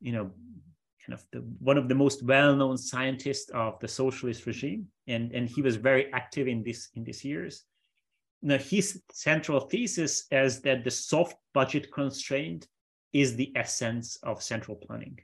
[0.00, 0.30] you know
[1.04, 5.48] kind of the one of the most well-known scientists of the socialist regime and and
[5.48, 7.64] he was very active in this in these years.
[8.42, 12.66] Now his central thesis is that the soft budget constraint
[13.12, 15.18] is the essence of central planning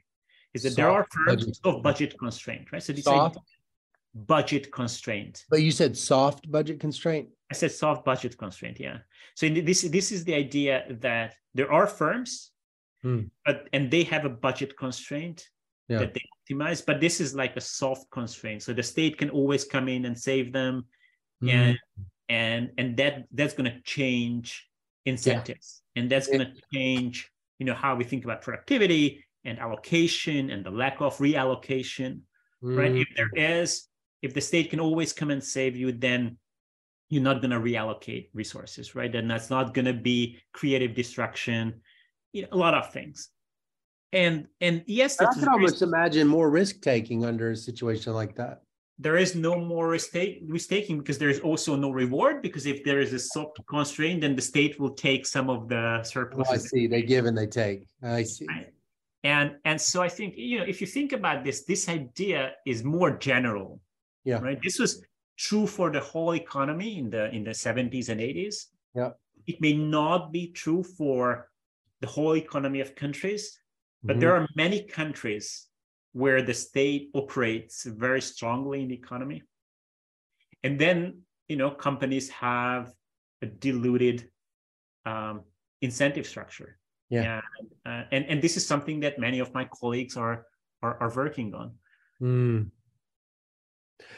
[0.53, 1.59] is that there are firms budget.
[1.63, 3.37] of budget constraint right so this Soft?
[4.15, 7.29] budget constraint But you said soft budget constraint.
[7.51, 8.97] I said soft budget constraint, yeah.
[9.35, 12.51] So in this this is the idea that there are firms,
[13.03, 13.21] Hmm.
[13.45, 15.47] but and they have a budget constraint
[15.87, 15.99] Yeah.
[15.99, 18.61] that they optimize, but this is like a soft constraint.
[18.63, 20.85] So the state can always come in and save them,
[21.41, 21.77] Mm, and
[22.29, 24.47] and and that that's going to change
[25.05, 27.15] incentives, and that's going to change,
[27.59, 32.21] you know, how we think about productivity and allocation and the lack of reallocation
[32.75, 32.91] right?
[32.91, 33.87] mm, If there is,
[34.21, 36.37] if the state can always come and save you, then
[37.09, 39.13] you're not going to reallocate resources, right?
[39.13, 41.81] And that's not going to be creative destruction,
[42.33, 43.29] you know, a lot of things.
[44.11, 48.63] And and yes, I can almost imagine more risk taking under a situation like that.
[48.99, 52.99] There is no more risk risk taking because there's also no reward because if there
[52.99, 56.85] is a soft constraint, then the state will take some of the Oh, I see.
[56.87, 57.87] They give and they take.
[58.03, 58.45] I see.
[59.23, 62.83] And and so I think you know if you think about this, this idea is
[62.83, 63.79] more general.
[64.25, 64.39] Yeah.
[64.39, 64.59] Right.
[64.61, 65.01] This was
[65.37, 68.67] true for the whole economy in the in the 70s and 80s.
[68.93, 69.11] Yeah.
[69.47, 71.49] It may not be true for
[72.01, 73.59] the whole economy of countries,
[74.03, 74.19] but Mhm.
[74.19, 75.68] there are many countries
[76.13, 79.43] where the state operates very strongly in the economy.
[80.63, 82.93] And then you know companies have
[83.41, 84.29] a diluted
[85.05, 85.41] um,
[85.81, 86.77] incentive structure
[87.09, 90.45] yeah and, uh, and and this is something that many of my colleagues are
[90.83, 91.71] are, are working on
[92.21, 92.69] mm.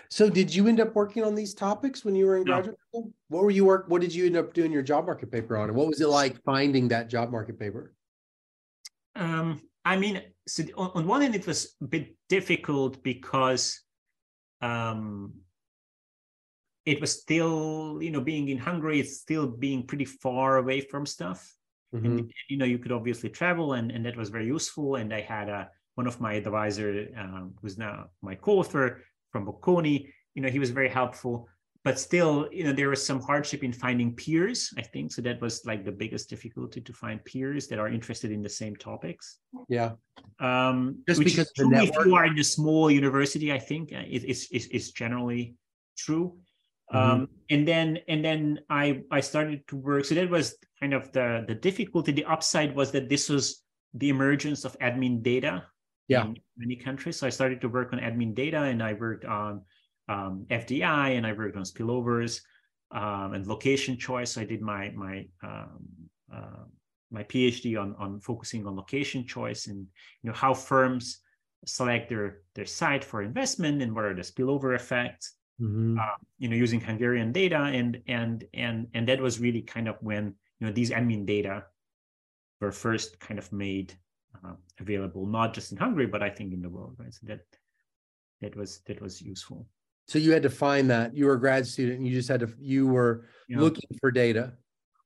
[0.10, 2.54] so did you end up working on these topics when you were in No.
[2.56, 5.32] graduate school what were you work what did you end up doing your job market
[5.32, 7.94] paper on and what was it like finding that job market paper
[9.16, 13.82] Um, I mean, so on, on one hand, it was a bit difficult because
[14.62, 15.34] um,
[16.86, 21.06] it was still, you know, being in Hungary, it's still being pretty far away from
[21.06, 21.56] stuff.
[21.94, 22.06] Mhm.
[22.06, 24.96] And you know, you could obviously travel, and and that was very useful.
[24.96, 30.08] And I had a one of my advisor, um, who's now my co-author from Bocconi.
[30.36, 31.50] You know, he was very helpful.
[31.84, 34.72] But still, you know, there was some hardship in finding peers.
[34.78, 35.22] I think so.
[35.24, 38.76] That was like the biggest difficulty to find peers that are interested in the same
[38.76, 39.92] topics yeah
[40.40, 43.52] um, Just which because is of the true if you are in a small university,
[43.54, 45.56] I think uh, it, it's, it's, it's generally
[45.98, 46.38] true.
[46.94, 46.98] Mhm.
[46.98, 50.04] Um, and then and then I I started to work.
[50.06, 52.12] So that was kind of the the difficulty.
[52.12, 53.64] The upside was that this was
[53.94, 55.64] the emergence of admin data
[56.08, 56.26] Yeah.
[56.26, 57.16] in many countries.
[57.16, 59.62] So I started to work on admin data, and I worked on
[60.12, 62.42] um, FDI, and I worked on spillovers
[62.92, 64.30] um, and location choice.
[64.32, 65.80] So I did my my um,
[66.36, 66.66] uh,
[67.12, 69.80] my PhD on on focusing on location choice and
[70.22, 71.06] you know how firms
[71.66, 76.00] select their their site for investment and what are the spillover effects Mhm.
[76.00, 79.96] uh, you know using hungarian data and and and and that was really kind of
[80.02, 80.24] when
[80.60, 81.56] you know these admin data
[82.60, 83.94] were first kind of made
[84.44, 87.42] uh, available not just in hungary but i think in the world right so that
[88.42, 89.68] that was that was useful
[90.12, 91.16] so you had to find that.
[91.16, 93.62] You were a grad student and you just had to you were know?
[93.62, 94.52] looking for data.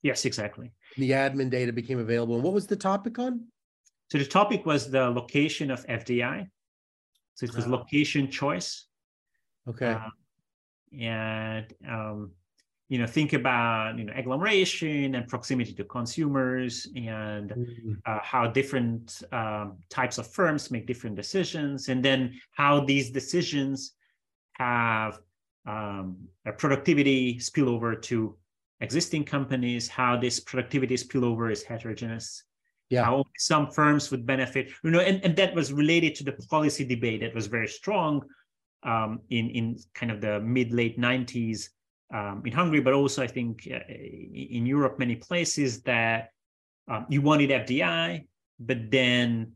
[0.01, 0.71] Yes exactly.
[0.97, 2.33] The admin data became available.
[2.35, 3.45] And what was the topic on?
[4.11, 6.47] So the topic was the location of fdi
[7.35, 7.69] so it was Ah.
[7.77, 8.69] location choice.
[9.67, 9.93] Okay.
[9.93, 10.09] Uh,
[10.99, 12.31] and um,
[12.91, 17.97] you know think about you know agglomeration and proximity to consumers and Mm.
[18.09, 19.03] uh, how different
[19.39, 19.67] um,
[19.99, 21.89] types of firms make different decisions.
[21.91, 22.19] And then
[22.61, 23.77] how these decisions
[24.57, 25.19] have
[25.65, 28.37] um, a productivity spillover to
[28.81, 32.43] existing companies how this productivity spillover is heterogeneous
[32.89, 33.05] Yeah.
[33.05, 36.83] how some firms would benefit you know and, and that was related to the policy
[36.85, 38.21] debate that was very strong
[38.83, 41.69] um, in in kind of the mid late 90s
[42.13, 46.29] um, in Hungary, but also I think uh, in Europe, many places that
[46.87, 48.27] um, you wanted FDI,
[48.59, 49.53] but then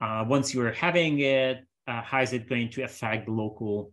[0.00, 3.92] uh, once you were having it, uh, how is it going to affect the local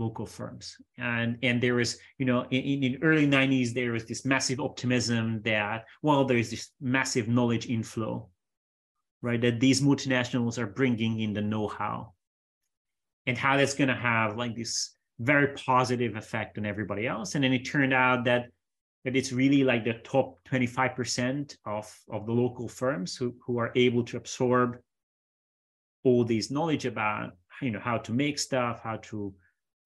[0.00, 0.76] local firms?
[0.98, 5.42] And and there was you know in, in early 90s there was this massive optimism
[5.42, 8.28] that well there is this massive knowledge inflow,
[9.22, 9.40] right?
[9.40, 12.14] That these multinationals are bringing in the know-how
[13.26, 17.44] and how that's going to have like this very positive effect on everybody else and
[17.44, 18.46] then it turned out that
[19.04, 23.72] that it's really like the top 25% of of the local firms who who are
[23.74, 24.78] able to absorb
[26.04, 27.32] all these knowledge about
[27.62, 29.34] you know how to make stuff how to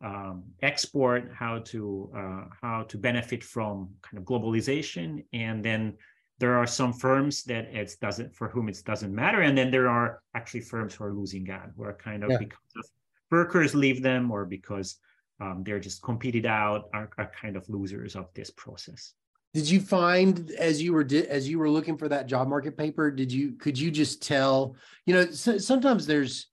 [0.03, 5.25] um, export how to uh, how to benefit from kind of globalization.
[5.33, 5.97] And then
[6.39, 9.41] there are some firms that it doesn't for whom it doesn't matter.
[9.43, 12.39] And then there are actually firms who are losing out who are kind of Yeah.
[12.39, 12.85] because of
[13.31, 14.97] workers leave them or because
[15.41, 19.15] um, they're just competed out are, are kind of losers of this process.
[19.55, 23.11] Did you find as you were as you were looking for that job market paper
[23.11, 24.75] did you could you just tell
[25.07, 26.49] you know so, sometimes there's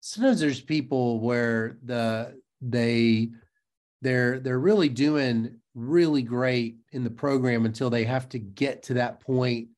[0.00, 3.30] sometimes there's people where the they
[4.02, 8.94] they're they're really doing really great in the program until they have to get to
[8.94, 9.68] that point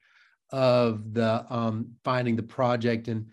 [0.51, 3.09] of the um finding the project.
[3.09, 3.27] And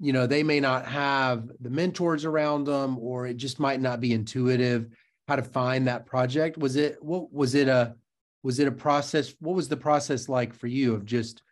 [0.00, 4.00] you know they may not have the mentors around them or it just might not
[4.00, 4.88] be intuitive
[5.28, 6.58] how to find that project.
[6.58, 7.96] Was it what was it a
[8.42, 11.42] was it a process what was the process like for you of just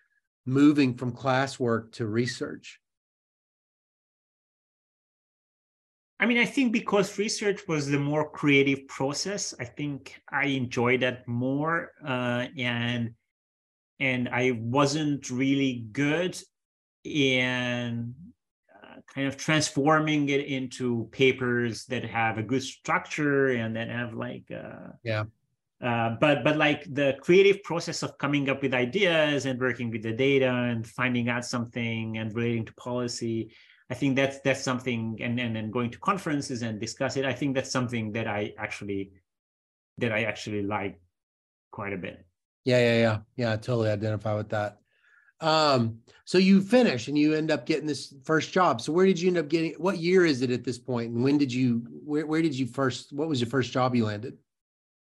[0.44, 2.80] moving from classwork to research
[6.22, 11.00] I mean, I think because research was the more creative process, I think I enjoyed
[11.00, 13.14] that more, uh, and
[13.98, 16.40] and I wasn't really good
[17.02, 18.14] in
[18.72, 24.14] uh, kind of transforming it into papers that have a good structure and that have
[24.14, 25.24] like uh, Yeah.
[25.82, 30.04] Uh, but but like the creative process of coming up with ideas and working with
[30.04, 33.50] the data and finding out something and relating to policy
[33.92, 37.24] I think that's that's something, and and then going to conferences and discuss it.
[37.32, 39.02] I think that's something that I actually
[39.98, 40.94] that I actually like
[41.70, 42.16] quite a bit.
[42.64, 44.78] yeah yeah yeah yeah I totally identify with that
[45.40, 49.20] um so you finish and you end up getting this first job so where did
[49.20, 51.82] you end up getting what year is it at this point and when did you
[52.04, 54.34] where, where did you first what was your first job you landed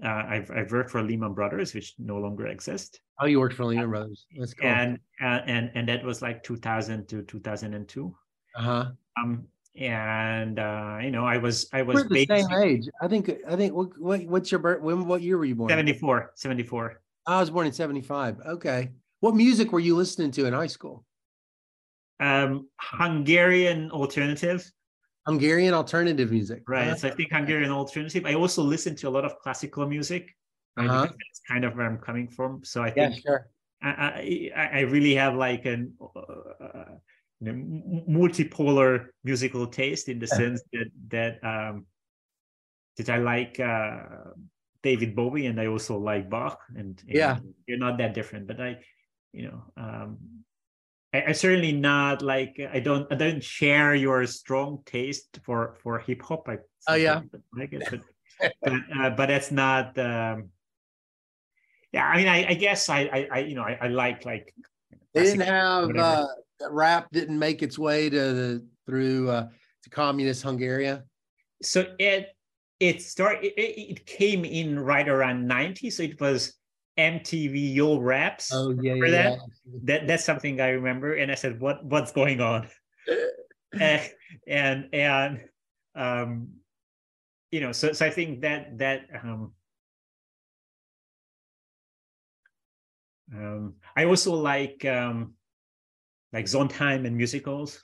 [0.00, 3.00] Uh, I've I've worked for Lehman Brothers, which no longer exist.
[3.20, 4.26] Oh, you worked for Lehman Brothers.
[4.38, 4.68] That's cool.
[4.68, 8.14] And uh, and and that was like 2000 to 2002.
[8.56, 8.90] Uh huh.
[9.20, 9.46] Um,
[9.76, 12.88] and uh, you know, I was I was We're the same age.
[13.00, 13.30] I think.
[13.48, 13.74] I think.
[13.74, 14.24] What, what?
[14.26, 14.82] What's your birth?
[14.82, 15.06] When?
[15.06, 15.68] What year were you born?
[15.68, 17.00] 74, 74.
[17.26, 18.40] I was born in '75.
[18.46, 18.90] Okay.
[19.20, 21.04] What music were you listening to in high school?
[22.20, 24.70] Um, Hungarian alternative,
[25.26, 26.62] Hungarian alternative music.
[26.68, 26.88] right?
[26.88, 26.96] Uh-huh.
[26.96, 28.26] So I think Hungarian alternative.
[28.26, 30.36] I also listen to a lot of classical music.
[30.76, 30.88] Right?
[30.88, 31.06] Uh-huh.
[31.06, 32.62] That's kind of where I'm coming from.
[32.62, 33.48] So I think Yeah, sure.
[33.82, 37.13] I, I, I really have like an uh, you know, m-
[37.52, 41.86] multipolar musical taste in the sense that that um,
[42.96, 44.02] that I like uh,
[44.82, 47.38] David Bowie and I also like Bach and, and Yeah.
[47.66, 48.78] you're not that different but I
[49.32, 50.18] you know um,
[51.12, 55.98] I, I certainly not like I don't I don't share your strong taste for for
[55.98, 57.22] hip hop I Oh, yeah.
[57.56, 58.00] like it but
[58.62, 60.50] but, uh, but that's not um,
[61.92, 64.54] yeah I mean I, I guess I, I I you know I, I like like
[65.14, 66.26] They didn't have uh,
[66.70, 67.08] rap.
[67.12, 69.48] Didn't make its way to the through uh,
[69.82, 70.90] to communist Hungary.
[71.62, 72.28] so it
[72.80, 76.52] it started it, it came in right around 90 so it was
[76.98, 79.10] mtv yo raps Oh yeah, yeah.
[79.10, 79.38] that?
[79.84, 82.68] that that's something i remember and i said what what's going on
[83.80, 84.06] Eh,
[84.46, 85.40] and and
[85.96, 86.48] um
[87.50, 89.52] you know so so i think that that um
[93.34, 95.34] um i also like um
[96.34, 97.82] like Sondheim and musicals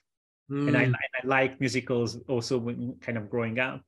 [0.51, 3.83] and I, Mm, I like musicals also when kind of growing up.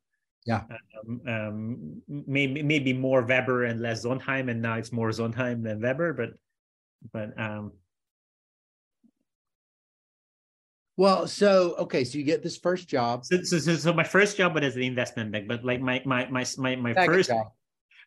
[0.46, 0.62] Yeah.
[1.06, 5.80] Um, um, maybe maybe more Webber and less Sondheim, and now it's more Sondheim than
[5.80, 6.12] Webber.
[6.12, 6.30] But
[7.12, 7.72] but um,
[10.96, 13.24] well, so okay, so you get this first job.
[13.24, 16.02] so, so, so, so my first job was as an investment bank, but like my
[16.04, 17.46] my my my, my Second first job.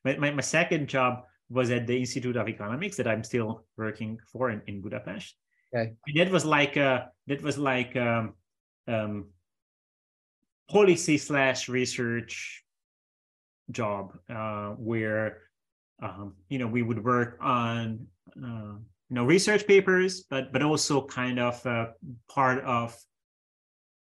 [0.03, 4.18] my, my, my second job was at the Institute of Economics that I'm still working
[4.32, 5.36] for in, in Budapest.
[5.76, 5.93] Okay.
[6.15, 8.34] That was like a that was like um,
[8.88, 9.28] um,
[10.69, 12.63] policy slash research
[13.71, 15.41] job uh, where
[16.01, 18.07] um, you know we would work on
[18.41, 21.88] uh, you know research papers, but but also kind of uh,
[22.30, 22.95] part of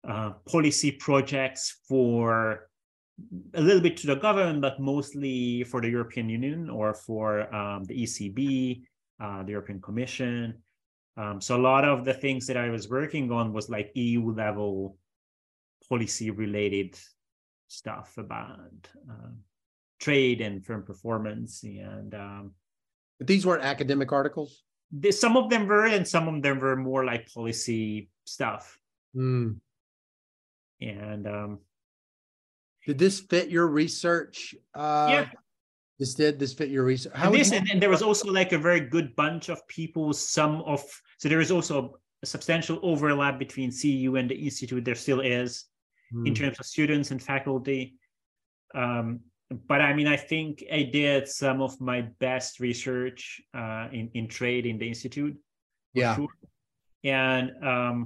[0.07, 2.68] uh, policy projects for
[3.53, 7.86] a little bit to the government, but mostly for the European Union or for um,
[7.86, 8.82] the ECB,
[9.22, 10.61] uh, the European Commission.
[11.16, 14.34] Um, so a lot of the things that I was working on was like EU
[14.34, 14.97] level
[15.88, 16.97] policy related
[17.68, 19.38] stuff about um,
[19.99, 21.64] trade and firm performance.
[21.64, 22.51] And um,
[23.20, 24.64] But these weren't academic articles.
[25.11, 28.80] some of them were, and some of them were more like policy stuff.
[29.16, 29.57] Mm.
[30.82, 31.59] And um,
[32.86, 34.55] Did this fit your research?
[34.74, 35.30] Uh, yeah,
[36.04, 36.38] This did.
[36.38, 37.14] This fit your research.
[37.16, 39.66] How and this you- and, and there was also like a very good bunch of
[39.70, 40.84] people some of
[41.18, 45.51] so there is also a substantial overlap between CEU and the institute there still is
[46.28, 46.36] in Mm.
[46.36, 47.82] terms of students and faculty
[48.76, 49.06] um,
[49.70, 54.28] but i mean i think i did some of my best research uh, in, in
[54.28, 55.36] trade in the institute
[55.93, 56.16] for Yeah.
[56.18, 56.34] sure.
[57.22, 57.97] and um,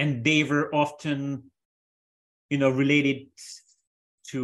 [0.00, 1.50] and they were often
[2.52, 3.20] you know related
[4.32, 4.40] to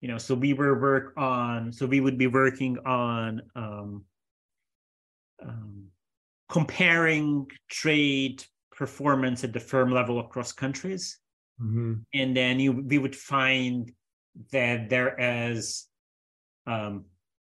[0.00, 4.04] you know so we were work on so we would be working on um,
[5.42, 5.86] um,
[6.48, 11.18] comparing trade performance at the firm level across countries
[11.60, 12.04] Mhm.
[12.14, 13.92] and then you we would find
[14.50, 15.86] that there is
[16.66, 17.04] um,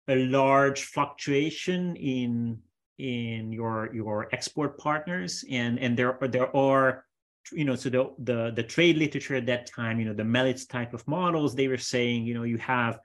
[0.07, 2.59] a large fluctuation in
[2.97, 7.05] in your your export partners and and there there are
[7.51, 10.67] you know so the the the trade literature at that time you know the Melitz
[10.67, 12.99] type of models they were saying you know you have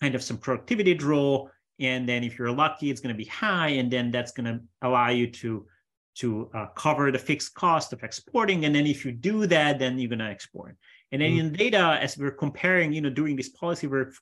[0.00, 1.46] kind of some productivity draw
[1.80, 4.60] and then if you're lucky it's going to be high and then that's going to
[4.82, 5.66] allow you to
[6.14, 9.98] to uh, cover the fixed cost of exporting and then if you do that then
[9.98, 10.76] you're going to export
[11.10, 11.40] and then Mm.
[11.40, 14.12] in data as we're comparing you know doing this policy work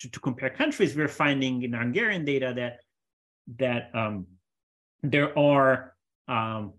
[0.00, 2.80] to, to compare countries we're finding in hungarian data that
[3.58, 4.26] that um,
[5.02, 5.94] there are
[6.28, 6.72] um,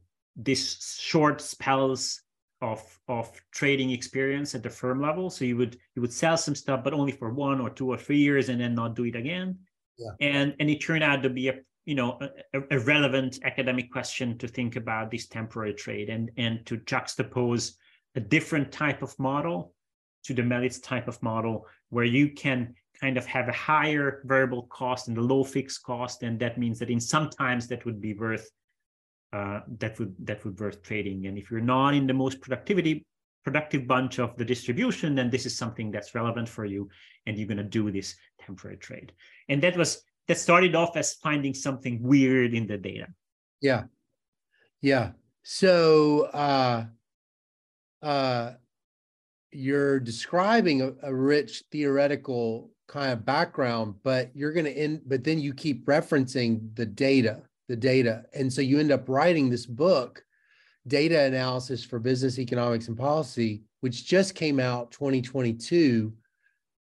[0.43, 2.21] these short spells
[2.61, 5.29] of of trading experience at the firm level.
[5.29, 7.97] So you would you would sell some stuff but only for one or two or
[7.97, 9.57] three years and then not do it again.
[9.97, 10.11] Yeah.
[10.19, 12.17] and and it turned out to be a you know
[12.53, 17.73] a, a, relevant academic question to think about this temporary trade and and to juxtapose
[18.15, 19.73] a different type of model
[20.23, 24.63] to the Melitz type of model where you can kind of have a higher variable
[24.63, 26.23] cost and a low fixed cost.
[26.23, 28.49] And that means that in sometimes that would be worth
[29.33, 31.27] uh, that would that would worth trading.
[31.27, 33.05] And if you're not in the most productivity
[33.43, 36.87] productive bunch of the distribution then this is something that's relevant for you
[37.25, 39.11] and you're going to do this temporary trade.
[39.49, 43.07] And that was that started off as finding something weird in the data.
[43.59, 43.85] Yeah.
[44.81, 45.11] Yeah.
[45.43, 46.85] So uh
[48.03, 48.51] uh
[49.51, 55.23] you're describing a, a rich theoretical kind of background, but you're going to end, but
[55.23, 58.23] then you keep referencing the data, the data.
[58.33, 60.21] And so you end up writing this book,
[60.87, 66.13] Data Analysis for Business Economics and Policy, which just came out 2022.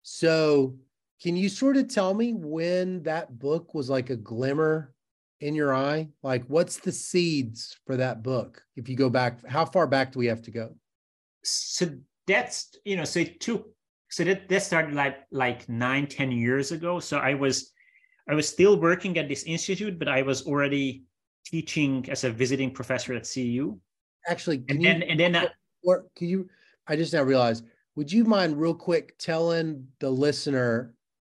[0.03, 0.77] So
[1.23, 4.93] can you sort of tell me when that book was like a glimmer
[5.41, 6.09] in your eye?
[6.23, 8.63] Like, what's the seeds for that book?
[8.77, 10.77] If you go back, how far back do we have to go?
[11.43, 11.89] So
[12.27, 13.67] that's, you know, so it took
[14.11, 17.73] so that that started like like nine ten years ago so i was
[18.29, 21.05] i was still working at this institute but i was already
[21.45, 23.79] teaching as a visiting professor at CEU
[24.29, 25.49] actually and then and then
[25.85, 26.49] or can you
[26.89, 27.65] i just now realized
[27.95, 30.93] would you mind real quick telling the listener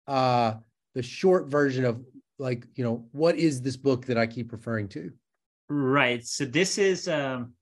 [0.07, 0.53] uh
[0.95, 2.03] the short version of
[2.39, 5.11] like you know what is this book that i keep referring to?
[5.69, 6.25] Right.
[6.25, 7.53] So this is um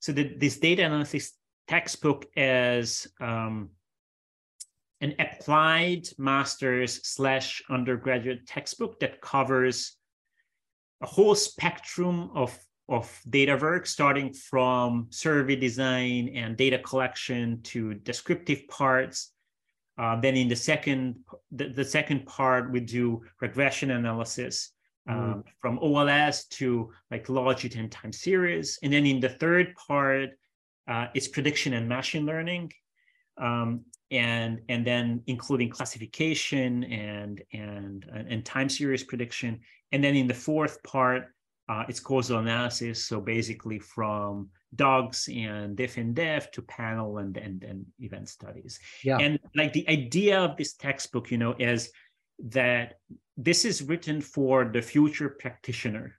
[0.00, 1.32] so the, this data analysis
[1.68, 3.70] textbook is um
[5.02, 9.96] an applied master's slash undergraduate textbook that covers
[11.02, 12.56] a whole spectrum of,
[12.88, 19.32] of data work, starting from survey design and data collection to descriptive parts.
[19.98, 21.16] Uh, then in the second,
[21.50, 24.70] the, the, second part, we do regression analysis
[25.08, 25.42] um, mm.
[25.60, 28.78] from OLS to like logit and time series.
[28.84, 30.30] And then in the third part,
[30.88, 32.72] uh, it's prediction and machine learning.
[33.36, 39.60] Um, and and then including classification and and and time series prediction.
[39.90, 41.28] And then in the fourth part
[41.68, 43.04] uh, it's causal analysis.
[43.04, 48.78] So basically from dogs and diff and def to panel and and, and event studies.
[49.02, 49.18] Yeah.
[49.18, 51.90] And like the idea of this textbook you know is
[52.44, 52.94] that
[53.36, 56.18] this is written for the future practitioner.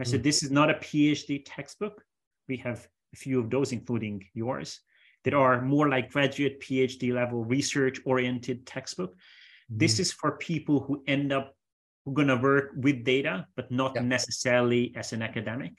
[0.00, 0.24] I said mm.
[0.24, 2.02] this is not a phd textbook.
[2.48, 4.80] We have a few of those including yours
[5.24, 9.12] that are more like graduate PhD level research oriented textbook.
[9.12, 9.78] Mm-hmm.
[9.78, 11.54] This is for people who end up
[12.14, 14.02] going to work with data, but not yeah.
[14.02, 15.72] necessarily as an academic.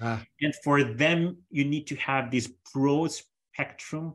[0.00, 0.22] Ah.
[0.40, 4.14] And for them, you need to have this broad spectrum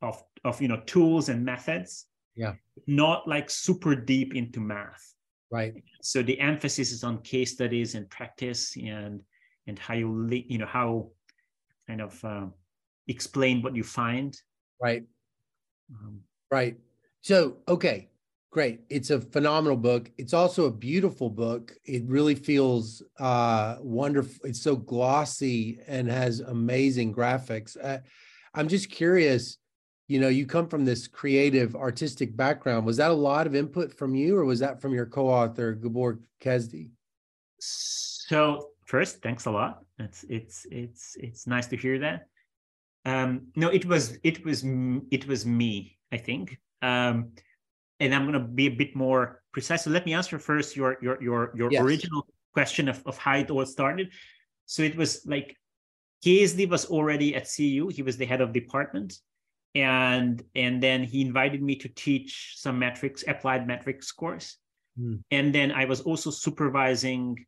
[0.00, 2.06] of, of you know tools and methods.
[2.34, 2.54] Yeah.
[2.86, 5.14] Not like super deep into math.
[5.50, 5.74] Right.
[6.00, 9.20] So the emphasis is on case studies and practice and
[9.66, 11.10] and how you you know how
[11.86, 12.54] kind of um,
[13.12, 14.36] explain what you find.
[14.80, 15.04] Right.
[15.94, 16.76] Um, right.
[17.20, 18.08] So, okay,
[18.50, 18.80] great.
[18.90, 20.10] It's a phenomenal book.
[20.18, 21.72] It's also a beautiful book.
[21.84, 24.44] It really feels uh, wonderful.
[24.44, 27.76] It's so glossy and has amazing graphics.
[27.82, 27.98] Uh,
[28.54, 29.58] I'm just curious.
[30.08, 32.84] You know, you come from this creative, artistic background.
[32.84, 36.20] Was that a lot of input from you, or was that from your co-author Gabor
[36.42, 36.90] Kezdi?
[37.60, 39.84] So first, thanks a lot.
[39.98, 42.26] It's it's it's it's nice to hear that
[43.04, 44.64] um, no, it was it was
[45.10, 46.58] it was me, I think.
[46.82, 47.32] Um,
[48.00, 49.84] and I'm going to be a bit more precise.
[49.84, 51.82] So let me answer first your your your your yes.
[51.82, 54.12] original question of, of how it all started.
[54.66, 55.56] So it was like
[56.24, 57.92] Kezdi was already at CEU.
[57.92, 59.18] He was the head of department,
[59.74, 64.58] and and then he invited me to teach some metrics, applied metrics course.
[64.98, 65.22] Mm.
[65.30, 67.46] And then I was also supervising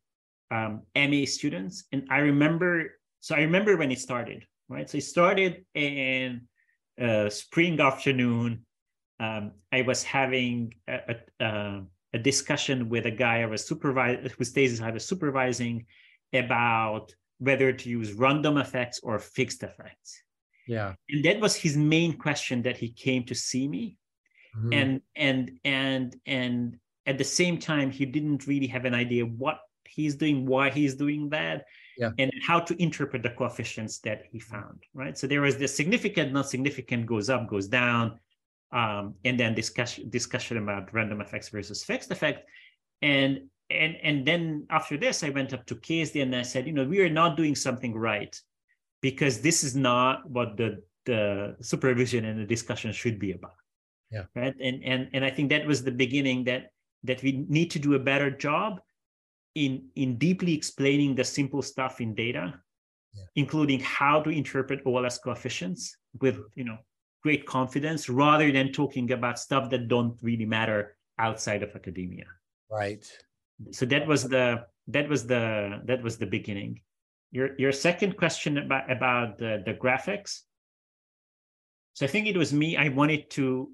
[0.51, 1.85] um, MA students.
[1.91, 4.89] And I remember, so I remember when it started right?
[4.89, 6.47] So it started in
[6.97, 8.65] a spring afternoon.
[9.19, 11.81] Um, I was having a, a,
[12.13, 15.85] a, discussion with a guy I was supervising, whose thesis I was supervising
[16.33, 20.21] about whether to use random effects or fixed effects.
[20.67, 20.93] Yeah.
[21.09, 23.97] And that was his main question that he came to see me.
[24.57, 24.73] Mm-hmm.
[24.73, 29.59] And and and and at the same time, he didn't really have an idea what
[29.87, 31.65] he's doing, why he's doing that
[31.97, 32.11] yeah.
[32.17, 35.17] and how to interpret the coefficients that he found, right?
[35.17, 38.19] So there was the significant, not significant goes up, goes down,
[38.71, 42.47] um, and then discussion discussion about random effects versus fixed effect.
[43.01, 46.73] And and and then after this, I went up to Kezdi and I said, you
[46.73, 48.39] know, we are not doing something right
[49.01, 53.55] because this is not what the the supervision and the discussion should be about.
[54.11, 54.25] Yeah.
[54.35, 54.55] Right.
[54.59, 56.71] And and and I think that was the beginning that
[57.03, 58.81] that we need to do a better job
[59.55, 62.53] in in deeply explaining the simple stuff in data
[63.15, 63.23] yeah.
[63.35, 66.77] including how to interpret OLS coefficients with you know
[67.23, 72.25] great confidence rather than talking about stuff that don't really matter outside of academia.
[72.69, 73.03] Right.
[73.71, 76.81] So that was the that was the that was the beginning.
[77.31, 80.41] Your your second question about about the, the graphics.
[81.93, 82.75] So i think it was me.
[82.77, 83.71] I wanted to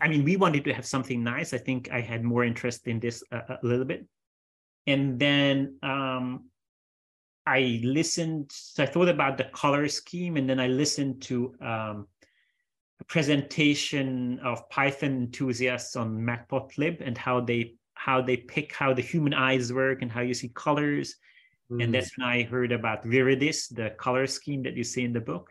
[0.00, 1.54] i mean we wanted to have something nice.
[1.54, 4.06] I think i had more interest in this a, a little bit
[4.86, 6.44] and then um,
[7.46, 12.06] i listened so i thought about the color scheme and then i listened to um,
[13.00, 19.02] a presentation of python enthusiasts on matplotlib and how they how they pick how the
[19.02, 21.16] human eyes work and how you see colors.
[21.70, 21.82] Mm.
[21.82, 25.20] and that's when i heard about viridis the color scheme that you see in the
[25.20, 25.50] book.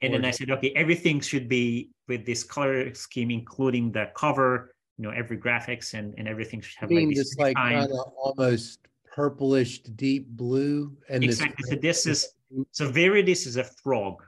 [0.00, 4.75] And then i said okay everything should be with this color scheme including the cover
[4.98, 8.80] you know every graphics and and everything should have like this like kind of almost
[9.14, 12.28] purplish deep blue and exactly this, so this is
[12.70, 14.22] so viridis is a frog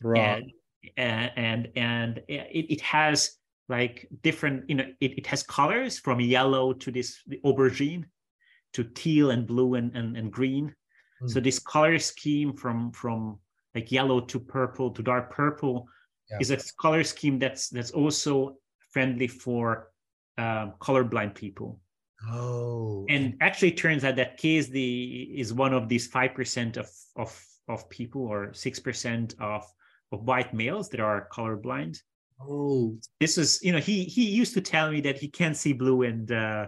[0.00, 0.52] frog and
[0.96, 6.20] and and, and it, it has like different you know it, it has colors from
[6.20, 8.04] yellow to this aubergine
[8.72, 10.74] to teal and blue and and, and green
[11.22, 11.30] mm.
[11.30, 13.38] so this color scheme from from
[13.74, 15.88] like yellow to purple to dark purple
[16.30, 16.38] yeah.
[16.40, 18.56] is a color scheme that's that's also
[18.96, 19.90] friendly for
[20.38, 21.78] um, colorblind people
[22.30, 27.30] oh and actually turns out that Kezdi is one of these 5% of of
[27.68, 29.62] of people or 6% of
[30.12, 31.98] of white males that are colorblind
[32.40, 35.72] Oh, this is you know he he used to tell me that he can't see
[35.72, 36.66] blue and uh,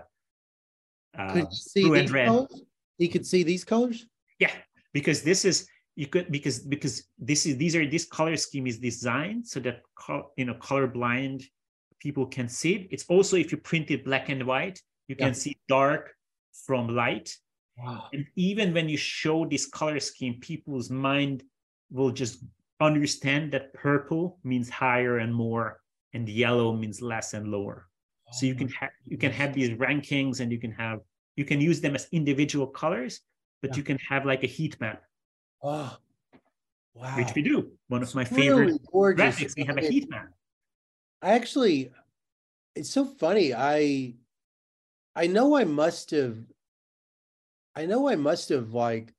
[1.19, 1.45] uh
[1.77, 2.29] blue and red.
[2.29, 2.63] Colors?
[2.97, 4.07] He could see these colors.
[4.39, 4.55] Yeah,
[4.95, 8.79] because this is you could because because this is these are this color scheme is
[8.79, 9.83] designed so that
[10.39, 11.45] you know colorblind
[12.01, 12.89] people can see it.
[12.91, 16.11] It's also if you print it black and white, you can see dark
[16.67, 17.35] from light.
[17.79, 18.07] Wow.
[18.13, 21.45] And even when you show this color scheme, people's mind
[21.91, 22.45] will just
[22.81, 25.81] understand that purple means higher and more
[26.15, 27.87] and yellow means less and lower
[28.29, 31.01] oh, so you can have you can have these rankings and you can have
[31.37, 33.21] you can use them as individual colors
[33.63, 33.77] but yeah.
[33.79, 35.03] you can have like a heat map
[35.63, 35.97] oh
[36.95, 40.29] wow which we do one of my favorite graphics we have a heat map
[41.23, 41.91] i actually
[42.75, 44.15] it's so funny i
[45.15, 46.37] i know i must have
[47.75, 49.13] i know i must have like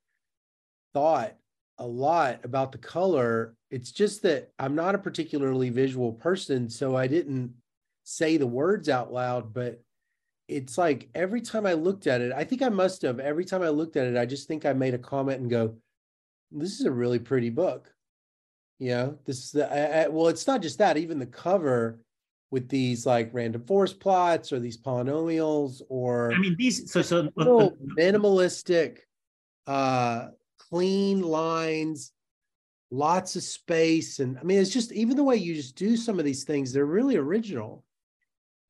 [0.93, 1.35] thought
[1.79, 3.55] a lot about the color.
[3.71, 7.53] It's just that I'm not a particularly visual person, so I didn't
[8.03, 9.81] say the words out loud, but
[10.47, 13.19] it's like every time I looked at it, I think I must have.
[13.19, 15.77] Every time I looked at it, I just think I made a comment and go,
[16.51, 17.93] "This is a really pretty book."
[18.79, 20.27] You know, this is the I, I, well.
[20.27, 20.97] It's not just that.
[20.97, 21.99] Even the cover
[22.51, 27.29] with these like random forest plots or these polynomials or I mean these so so
[27.35, 28.99] little minimalistic
[29.67, 30.29] uh
[30.69, 32.11] clean lines,
[32.91, 34.19] lots of space.
[34.19, 36.71] And I mean, it's just even the way you just do some of these things,
[36.71, 37.83] they're really original.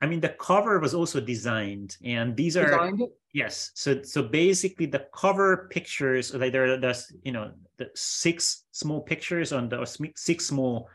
[0.01, 2.89] I mean, the cover was also designed, and these are
[3.33, 3.71] yes.
[3.75, 9.01] So so basically, the cover pictures like there are the you know the six small
[9.01, 10.89] pictures on the six small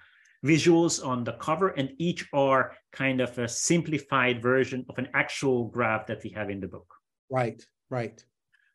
[0.44, 5.68] visuals on the cover, and each are kind of a simplified version of an actual
[5.68, 6.86] graph that we have in the book.
[7.30, 8.22] Right, right,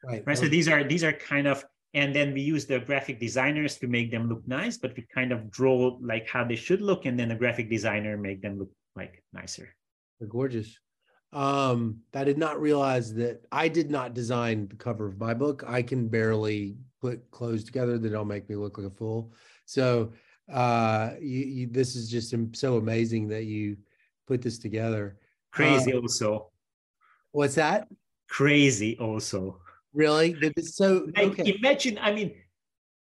[0.03, 0.23] right.
[0.25, 0.37] Right.
[0.37, 3.87] So these are these are kind of and then we use the graphic designers to
[3.87, 7.19] make them look nice but we kind of draw like how they should look and
[7.19, 9.75] then the graphic designer make them look like nicer
[10.19, 10.77] they're gorgeous
[11.31, 15.63] um i did not realize that i did not design the cover of my book
[15.67, 19.31] i can barely put clothes together that don't make me look like a fool
[19.65, 20.11] so
[20.51, 23.77] uh you, you, this is just so amazing that you
[24.27, 25.17] put this together
[25.51, 26.49] crazy um, also
[27.31, 27.87] what's that
[28.27, 29.59] crazy also
[29.93, 30.35] Really?
[30.61, 31.55] So like okay.
[31.57, 32.35] imagine, I mean,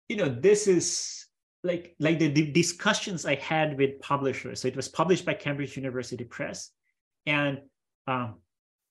[0.08, 1.26] you know, this is
[1.62, 4.60] like like the, the discussions I had with publishers.
[4.60, 6.70] So it was published by Cambridge University Press.
[7.26, 7.58] And
[8.10, 8.34] um,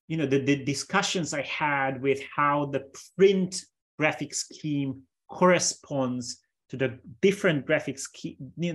[0.07, 2.85] you know, the, the discussions I had with how the
[3.17, 3.61] print
[3.97, 6.39] graphic scheme corresponds
[6.69, 8.03] to the different graphics,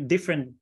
[0.07, 0.53] different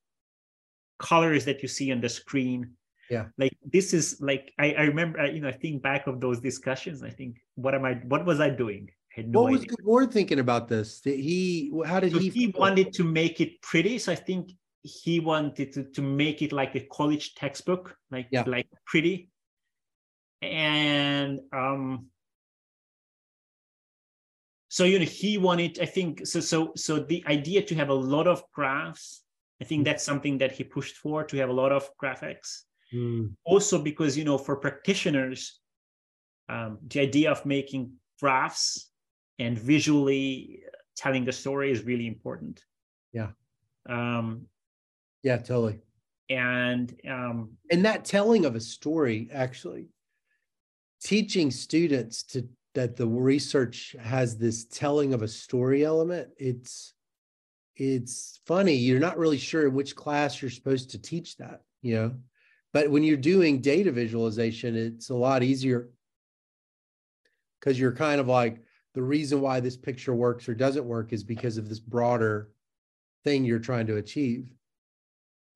[0.98, 2.70] colors that you see on the screen.
[3.10, 3.26] Yeah.
[3.36, 7.02] Like this is like i, I remember you know i think back of those discussions
[7.02, 8.88] i think what am i what was i doing?
[8.88, 9.66] I had no what idea.
[9.68, 11.00] was Gabor thinking about this?
[11.00, 14.52] Did he how did so he he wanted to make it pretty so i think
[14.82, 18.44] he wanted to, to make it like a college textbook like yeah.
[18.46, 19.28] like pretty
[20.42, 22.06] and um
[24.68, 27.94] so you know he wanted i think so so so the idea to have a
[27.94, 29.22] lot of graphs
[29.60, 29.84] i think mm-hmm.
[29.84, 32.62] that's something that he pushed for to have a lot of graphics
[32.92, 33.34] Mm.
[33.44, 35.60] Also, because you know, for practitioners,
[36.48, 38.90] um, the idea of making graphs
[39.38, 40.62] and visually
[40.96, 42.62] telling the story is really important.
[43.12, 43.30] Yeah.
[43.88, 44.46] Um,
[45.22, 45.80] yeah, totally.
[46.28, 49.88] And um, and that telling of a story actually
[51.02, 56.94] teaching students to that the research has this telling of a story element it's
[57.74, 58.74] it's funny.
[58.74, 62.14] You're not really sure in which class you're supposed to teach that you know?
[62.72, 65.90] But when you're doing data visualization it's a lot easier.
[67.60, 68.60] Because you're kind of like
[68.94, 72.50] the reason why this picture works or doesn't work is because of this broader
[73.24, 74.52] thing you're trying to achieve.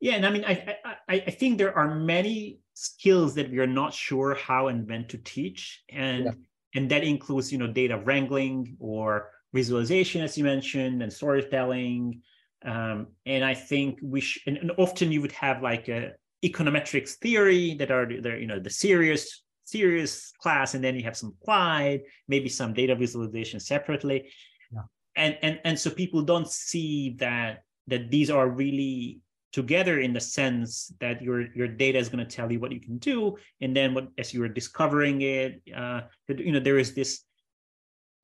[0.01, 0.77] Yeah and i mean i
[1.09, 5.09] i, I think there are many skills that we are not sure how and when
[5.09, 6.33] to teach and yeah.
[6.75, 12.21] and that includes you know data wrangling or visualization as you mentioned and storytelling
[12.67, 16.13] um, and i think we sh- and, and, often you would have like a
[16.45, 21.17] econometrics theory that are there you know the serious serious class and then you have
[21.17, 24.31] some applied maybe some data visualization separately
[24.71, 24.83] yeah.
[25.17, 29.23] and and and so people don't see that that these are really
[29.57, 32.83] together in the sense that your your data is going to tell you what you
[32.89, 36.93] can do and then what as you are discovering it uh, you know there is
[36.93, 37.25] this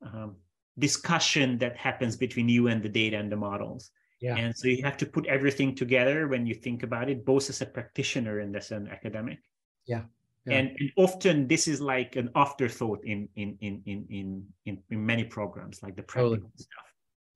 [0.06, 0.36] um,
[0.78, 3.82] discussion that happens between you and the data and the models
[4.20, 4.36] yeah.
[4.36, 7.62] and so you have to put everything together when you think about it both as
[7.62, 9.38] a practitioner and as an academic
[9.86, 10.02] yeah,
[10.44, 10.58] yeah.
[10.58, 14.26] And, and, often this is like an afterthought in in in in in
[14.66, 16.66] in, in many programs like the practical totally.
[16.68, 16.88] stuff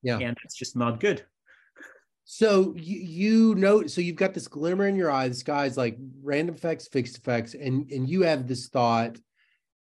[0.02, 1.24] yeah and it's just not good
[2.28, 5.28] so you, you know, so you've got this glimmer in your eye.
[5.28, 9.16] This guy's like random effects, fixed effects, and and you have this thought.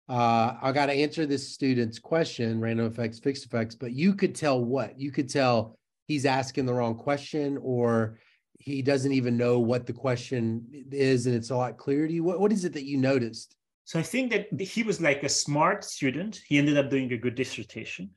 [0.08, 3.76] Uh, I got to answer this student's question, random effects, fixed effects.
[3.76, 5.78] But you could tell what you could tell
[6.08, 8.18] he's asking the wrong question, or
[8.58, 12.24] he doesn't even know what the question is, and it's a lot clearer to you.
[12.24, 13.54] What what is it that you noticed?
[13.84, 16.40] So I think that he was like a smart student.
[16.48, 18.10] He ended up doing a good dissertation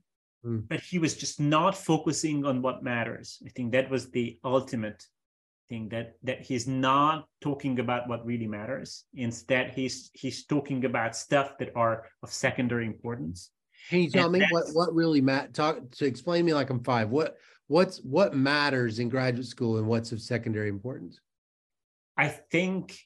[0.47, 0.67] mm.
[0.67, 3.41] but he was just not focusing on what matters.
[3.45, 5.03] I think that was the ultimate
[5.69, 9.05] thing that that he's not talking about what really matters.
[9.13, 13.51] Instead he's he's talking about stuff that are of secondary importance.
[13.89, 16.83] Can you tell and me what what really matt talk to explain me like i'm
[16.83, 17.09] five.
[17.09, 17.37] What
[17.67, 21.19] what's what matters in graduate school and what's of secondary importance?
[22.17, 22.97] I think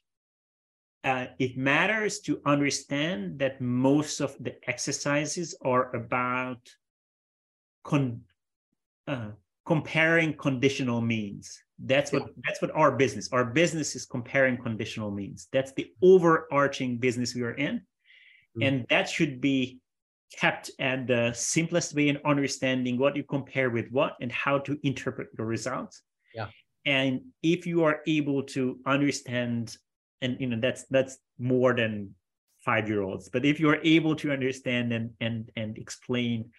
[1.03, 6.59] uh, it matters to understand that most of the exercises are about
[7.83, 8.21] con,
[9.07, 9.31] uh,
[9.65, 11.61] comparing conditional means.
[11.83, 13.29] That's what that's what our business.
[13.31, 15.47] Our business is comparing conditional means.
[15.51, 18.61] That's the overarching business we are in, mm-hmm.
[18.61, 19.79] and that should be
[20.37, 24.77] kept at the simplest way in understanding what you compare with what and how to
[24.83, 26.03] interpret your results.
[26.33, 26.47] Yeah.
[26.85, 29.75] And if you are able to understand,
[30.21, 32.13] and you know that's that's more than
[32.59, 36.51] five year olds, but if you are able to understand and and and explain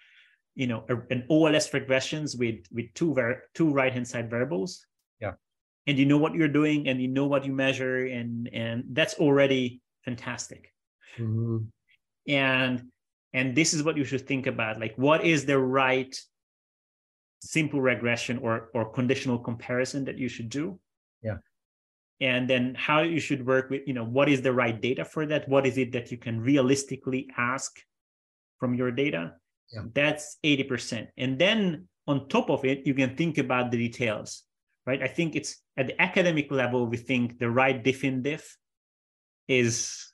[0.55, 4.87] you know a, an OLS regressions with with two ver- two right hand side variables.
[5.21, 5.33] Yeah.
[5.87, 9.15] And you know what you're doing, and you know what you measure, and and that's
[9.15, 10.73] already fantastic.
[11.19, 11.59] Mm-hmm.
[12.29, 12.83] And
[13.33, 16.15] and this is what you should think about: like what is the right
[17.41, 20.79] simple regression or or conditional comparison that you should do?
[21.23, 21.39] Yeah.
[22.21, 25.27] And then how you should work with you know what is the right data for
[25.27, 25.49] that?
[25.49, 27.81] What is it that you can realistically ask
[28.61, 29.35] from your data?
[29.73, 29.83] Yeah.
[29.95, 31.09] That's 80%.
[31.17, 34.43] And then on top of it, you can think about the details,
[34.87, 35.03] right?
[35.03, 38.57] I think it's at the academic level, we think the right diff in diff
[39.49, 40.09] is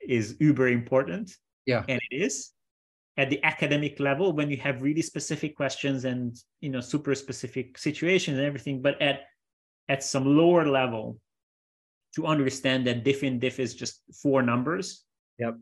[0.00, 1.30] is uber important.
[1.66, 1.84] Yeah.
[1.88, 2.50] And it is.
[3.18, 7.76] At the academic level, when you have really specific questions and you know super specific
[7.76, 9.20] situations and everything, but at
[9.88, 11.18] at some lower level,
[12.14, 15.04] to understand that diff in diff is just four numbers.
[15.38, 15.56] Yep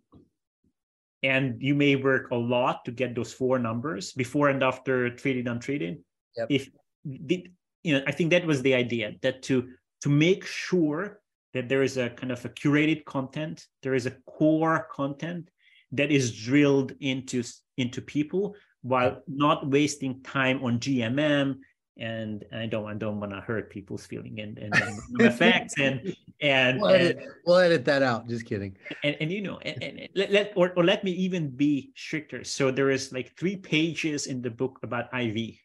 [1.23, 5.47] and you may work a lot to get those four numbers before and after treated
[5.49, 5.99] untreated
[6.37, 6.47] yep.
[6.51, 6.69] if
[7.05, 7.47] the,
[7.83, 9.69] you know i think that was the idea that to
[10.01, 11.21] to make sure
[11.53, 15.51] that there is a kind of a curated content there is a core content
[15.93, 17.43] that is drilled into
[17.77, 21.57] into people while not wasting time on gmm
[22.01, 26.17] and I don't I don't want to hurt people's feeling and and, and effects and
[26.41, 28.27] and we'll edit, and, we'll edit that out.
[28.29, 28.77] Just kidding.
[29.05, 32.43] And and you know and, and let, let or, or let me even be stricter.
[32.43, 35.57] So there is like three pages in the book about IV.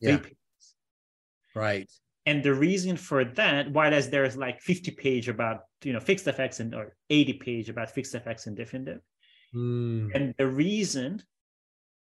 [0.00, 0.18] Yeah.
[1.54, 1.90] Right.
[2.26, 6.26] And the reason for that, while as there's like 50 page about you know fixed
[6.26, 9.00] effects and or 80 page about fixed effects and definitive.
[9.54, 10.10] Mm.
[10.14, 11.22] And the reason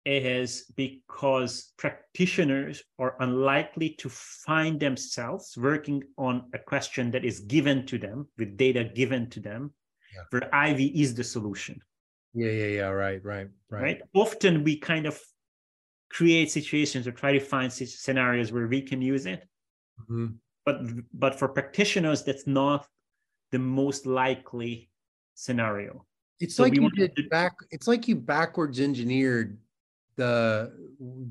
[0.08, 7.86] is because practitioners are unlikely to find themselves working on a question that is given
[7.88, 9.74] to them with data given to them,
[10.16, 10.24] yeah.
[10.30, 11.82] where IV is the solution.
[12.34, 12.88] Yeah, yeah, yeah.
[12.88, 13.82] Right, right, right.
[13.82, 14.02] Right.
[14.14, 15.20] Often we kind of
[16.10, 19.48] create situations or try to find scenarios where we can use it.
[20.02, 20.28] Mm-hmm.
[20.66, 20.82] But
[21.14, 22.88] but for practitioners, that's not
[23.52, 24.90] the most likely
[25.34, 26.06] scenario.
[26.40, 27.24] It's so like you did to...
[27.30, 27.54] back.
[27.72, 29.58] It's like you backwards engineered
[30.18, 30.74] the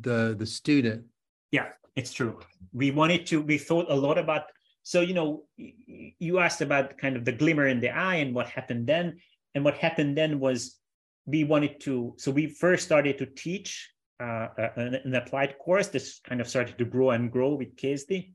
[0.01, 1.05] the the student.
[1.53, 2.41] Yeah, it's true.
[2.72, 3.43] We wanted to.
[3.43, 4.45] We thought a lot about.
[4.82, 8.49] So you know, you asked about kind of the glimmer in the eye and what
[8.49, 9.18] happened then.
[9.55, 10.78] And what happened then was
[11.26, 12.14] we wanted to.
[12.18, 15.89] So we first started to teach uh, an, an, applied course.
[15.89, 18.32] This kind of started to grow and grow with Kezdi.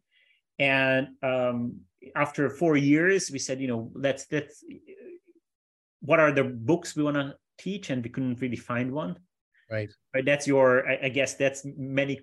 [0.59, 1.79] And um,
[2.15, 4.63] after four years, we said, you know, let's let's
[6.01, 9.17] what are the books we want to teach, and we couldn't really find one.
[9.71, 9.89] Right.
[10.13, 10.25] Right.
[10.25, 12.19] That's your, I, I guess, that's many,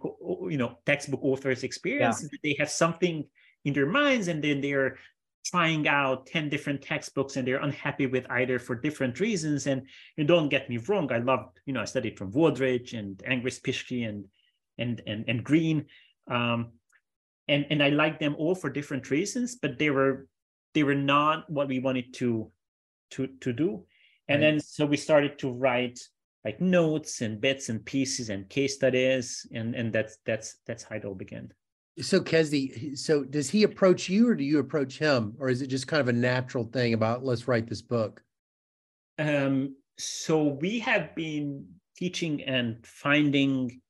[0.51, 2.22] you know, textbook authors' experience.
[2.22, 2.38] Yeah.
[2.42, 3.24] They have something
[3.64, 4.99] in their minds, and then they're
[5.46, 9.82] trying out 10 different textbooks and they're unhappy with either for different reasons and
[10.16, 13.62] you don't get me wrong i loved you know i studied from Wooldridge and Angrist
[13.62, 14.24] Pischke and
[14.76, 15.86] and and, and Greene
[16.30, 16.72] um,
[17.49, 20.28] and and I liked them all for different reasons, but they were
[20.74, 22.51] they were not what we wanted to
[23.12, 23.84] to to do.
[24.28, 24.51] And right.
[24.53, 25.99] then so we started to write
[26.45, 30.97] like notes and bits and pieces and case studies, and and that's that's that's how
[30.97, 31.53] it all began.
[32.01, 35.66] So Kezdi, so does he approach you or do you approach him, or is it
[35.66, 38.22] just kind of a natural thing about let's write this book?
[39.18, 41.66] Um, so we have been
[41.97, 43.80] teaching and finding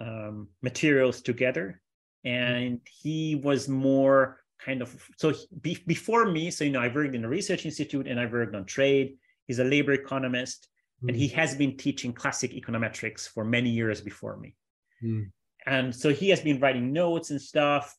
[0.00, 1.80] um, materials together
[2.24, 7.14] and he was more kind of so be, before me so you know i worked
[7.14, 9.14] in a research institute and i worked on trade
[9.46, 10.68] he's a labor economist
[11.04, 11.08] mm.
[11.08, 11.32] and he mm.
[11.32, 14.54] has been teaching classic econometrics for many years before me
[15.02, 15.30] mm.
[15.66, 17.96] and so he has been writing notes and stuff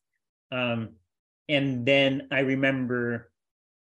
[0.52, 0.90] um,
[1.50, 3.32] and then i remember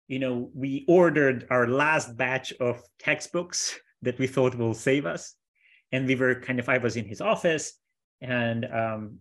[0.08, 5.34] you know we ordered our last batch of textbooks that we thought will save us
[5.92, 7.74] and we were kind of i was in his office
[8.20, 9.18] and um,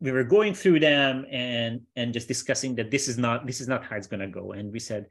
[0.00, 3.68] we were going through them and and just discussing that this is not this is
[3.68, 5.06] not how it's going to go and we said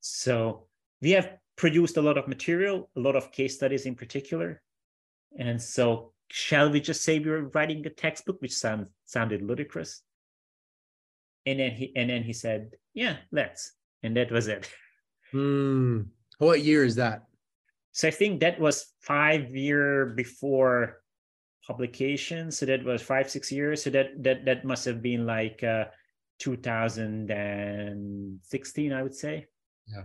[0.00, 0.66] so
[1.00, 4.62] we have produced a lot of material a lot of case studies in particular
[5.38, 10.02] and so shall we just say we were writing a textbook which sounds sounded ludicrous
[11.46, 14.70] and then he and then he said yeah let's and that was it
[15.30, 16.02] hmm.
[16.38, 17.24] what year is that
[17.92, 21.00] so i think that was five year before
[21.66, 22.52] publication.
[22.52, 23.82] So that was five, six years.
[23.82, 25.86] So that that that must have been like uh,
[26.38, 29.46] 2016, I would say.
[29.88, 30.04] Yeah.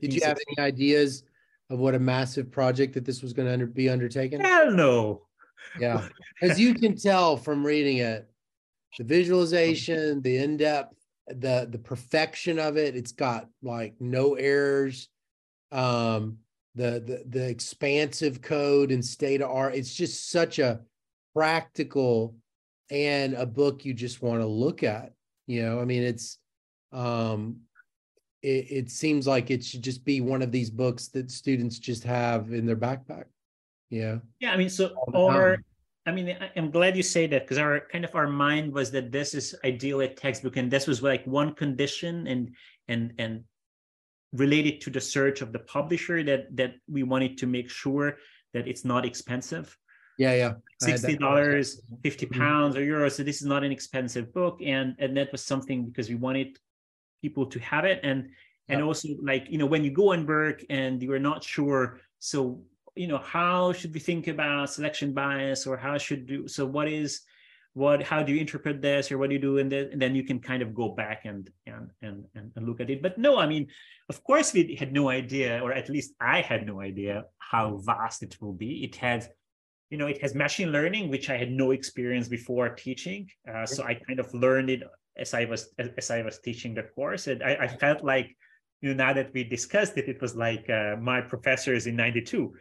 [0.00, 0.28] 15, Did you 16.
[0.28, 1.24] have any ideas
[1.70, 4.40] of what a massive project that this was going to be undertaken?
[4.40, 5.22] Hell no.
[5.78, 6.06] Yeah,
[6.42, 8.28] as you can tell from reading it,
[8.98, 10.96] the visualization, the in depth,
[11.28, 12.96] the the perfection of it.
[12.96, 15.08] It's got like no errors.
[15.70, 16.38] Um,
[16.74, 19.74] the the the expansive code and state of art.
[19.74, 20.80] It's just such a
[21.34, 22.36] practical
[22.90, 25.12] and a book you just want to look at
[25.46, 26.38] you know i mean it's
[26.92, 27.56] um
[28.42, 32.04] it, it seems like it should just be one of these books that students just
[32.04, 33.24] have in their backpack
[33.90, 35.58] yeah yeah i mean so or
[36.06, 39.12] i mean i'm glad you say that because our kind of our mind was that
[39.12, 42.54] this is ideally a textbook and this was like one condition and
[42.88, 43.44] and and
[44.32, 48.16] related to the search of the publisher that that we wanted to make sure
[48.54, 49.76] that it's not expensive
[50.18, 50.52] yeah, yeah.
[50.80, 52.40] Sixty dollars, fifty mm-hmm.
[52.40, 53.12] pounds or euros.
[53.12, 56.58] So this is not an expensive book, and and that was something because we wanted
[57.22, 58.28] people to have it, and
[58.68, 58.84] and yeah.
[58.84, 62.62] also like you know when you go and work and you are not sure, so
[62.94, 66.88] you know how should we think about selection bias or how should do so what
[66.88, 67.22] is
[67.72, 70.14] what how do you interpret this or what do you do and then, and then
[70.14, 73.38] you can kind of go back and, and and and look at it but no
[73.38, 73.66] i mean
[74.10, 78.22] of course we had no idea or at least i had no idea how vast
[78.22, 79.26] it will be it has
[79.92, 83.28] you know, it has machine learning, which I had no experience before teaching.
[83.46, 84.82] Uh, so I kind of learned it
[85.16, 88.36] as I was as I was teaching the course, and I, I felt like,
[88.80, 92.52] you know, now that we discussed it, it was like uh, my professors in '92,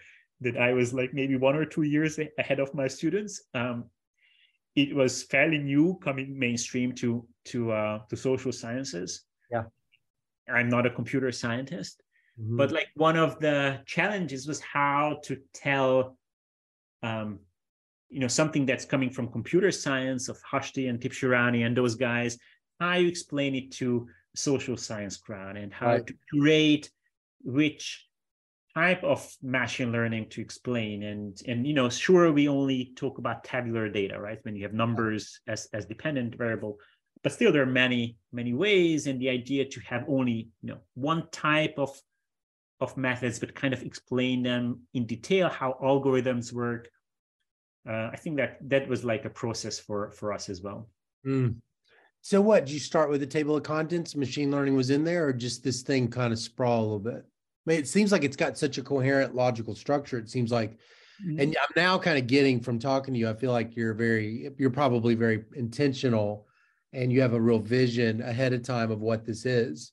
[0.41, 3.43] that I was like maybe one or two years ahead of my students.
[3.53, 3.85] Um,
[4.75, 9.23] it was fairly new coming mainstream to to uh, to social sciences.
[9.49, 9.63] Yeah,
[10.49, 12.01] I'm not a computer scientist,
[12.39, 12.57] mm-hmm.
[12.57, 16.17] but like one of the challenges was how to tell
[17.03, 17.39] um,
[18.11, 22.37] you know something that's coming from computer science of Hastie and Tibshirani and those guys,
[22.79, 26.07] how you explain it to social science crowd and how right.
[26.07, 26.89] to curate
[27.43, 28.07] which
[28.73, 33.43] type of machine learning to explain and and you know sure we only talk about
[33.43, 36.77] tabular data right when you have numbers as as dependent variable
[37.21, 40.77] but still there are many many ways and the idea to have only you know
[40.93, 42.01] one type of
[42.81, 46.89] of methods, but kind of explain them in detail how algorithms work.
[47.87, 50.89] Uh, I think that that was like a process for for us as well.
[51.25, 51.55] Mm.
[52.21, 52.65] So what?
[52.65, 54.15] Did you start with a table of contents?
[54.15, 57.25] Machine learning was in there, or just this thing kind of sprawl a little bit?
[57.25, 60.17] I mean, it seems like it's got such a coherent logical structure.
[60.19, 60.71] It seems like,
[61.25, 61.39] mm-hmm.
[61.39, 63.29] and I'm now kind of getting from talking to you.
[63.29, 66.47] I feel like you're very, you're probably very intentional,
[66.93, 69.91] and you have a real vision ahead of time of what this is.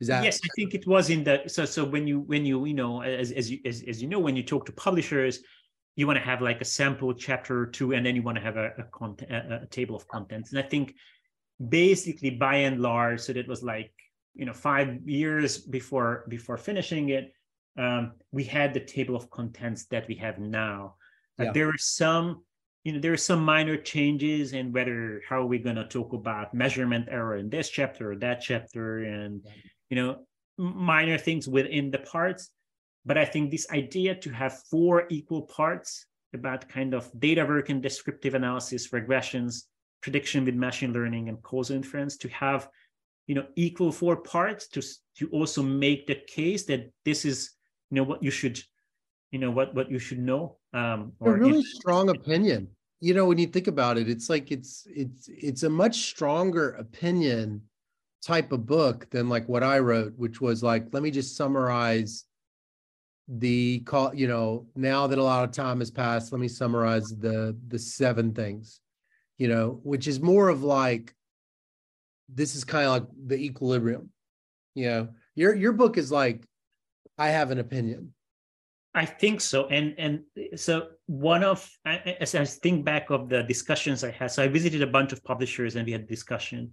[0.00, 0.40] Is that yes?
[0.44, 3.32] I think it was in that so so when you when you you know as
[3.32, 5.40] as you as, as you know when you talk to publishers,
[5.96, 8.44] you want to have like a sample chapter or two, and then you want to
[8.44, 10.50] have a a, content, a, a table of contents.
[10.50, 10.94] And I think
[11.68, 13.92] basically by and large, so that was like
[14.34, 17.32] you know five years before before finishing it,
[17.78, 20.94] um, we had the table of contents that we have now.
[21.38, 21.52] Yeah.
[21.52, 22.44] there are some
[22.84, 26.12] you know there are some minor changes in whether how are we going to talk
[26.12, 29.44] about measurement error in this chapter or that chapter and
[29.90, 30.24] you know
[30.56, 32.50] minor things within the parts
[33.06, 37.70] but i think this idea to have four equal parts about kind of data work
[37.70, 39.62] and descriptive analysis regressions
[40.02, 42.68] prediction with machine learning and causal inference to have
[43.26, 44.82] you know equal four parts to
[45.16, 47.52] to also make the case that this is
[47.90, 48.60] you know what you should
[49.30, 52.68] you know what what you should know um or a really know, strong opinion.
[53.00, 56.70] You know when you think about it it's like it's it's it's a much stronger
[56.70, 57.62] opinion
[58.22, 62.24] type of book than like what I wrote, which was like, let me just summarize
[63.28, 67.08] the call, you know, now that a lot of time has passed, let me summarize
[67.08, 68.80] the the seven things,
[69.38, 71.14] you know, which is more of like
[72.28, 74.10] this is kind of like the equilibrium.
[74.74, 76.46] You know, your your book is like,
[77.18, 78.12] I have an opinion.
[78.94, 79.66] I think so.
[79.68, 80.22] And and
[80.54, 84.82] so one of as I think back of the discussions I had, so I visited
[84.82, 86.72] a bunch of publishers and we had discussion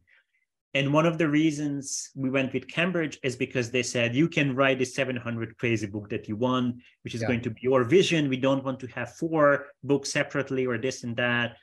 [0.76, 4.55] and one of the reasons we went with Cambridge is because they said you can
[4.55, 7.28] write the 700 crazy book that you want, which is yeah.
[7.28, 8.28] going to be your vision.
[8.28, 11.57] We don't want to have four books separately or this and that.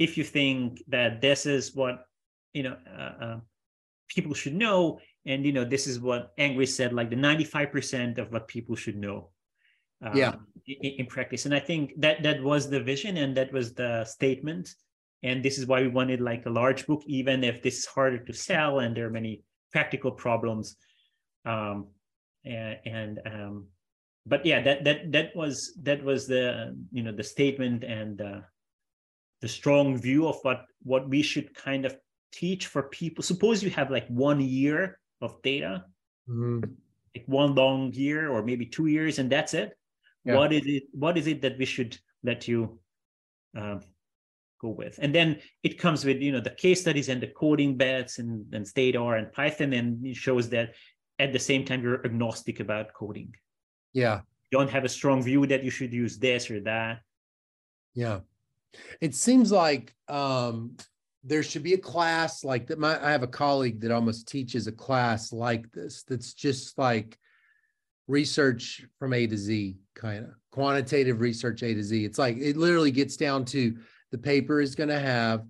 [0.00, 2.06] If you think that this is what
[2.54, 3.40] you know uh, uh,
[4.08, 8.32] people should know, and you know this is what Angrist said, like the 95% of
[8.32, 9.30] what people should know.
[10.02, 10.34] Um, yeah.
[10.66, 14.04] In, in practice, and I think that that was the vision and that was the
[14.04, 14.74] statement
[15.26, 18.18] and this is why we wanted like a large book even if this is harder
[18.18, 20.76] to sell and there are many practical problems
[21.44, 21.88] um,
[22.44, 23.66] and, and um,
[24.24, 28.40] but yeah that that that was that was the you know the statement and uh,
[29.40, 31.96] the strong view of what what we should kind of
[32.32, 35.84] teach for people suppose you have like one year of data
[36.28, 36.60] mm-hmm.
[37.14, 39.76] like one long year or maybe two years and that's it
[40.24, 40.36] yeah.
[40.36, 42.78] what is it what is it that we should let you
[43.58, 43.78] uh,
[44.60, 44.98] go with.
[45.00, 48.52] And then it comes with, you know, the case studies and the coding bets and,
[48.54, 50.74] and stata and Python, and it shows that
[51.18, 53.34] at the same time you're agnostic about coding.
[53.92, 54.20] Yeah.
[54.50, 57.00] You don't have a strong view that you should use this or that.
[57.94, 58.20] Yeah.
[59.00, 60.76] It seems like um
[61.24, 62.78] there should be a class like that.
[62.78, 67.18] My I have a colleague that almost teaches a class like this that's just like
[68.06, 72.04] research from A to Z, kind of quantitative research A to Z.
[72.04, 73.76] It's like it literally gets down to
[74.12, 75.44] the paper is going to have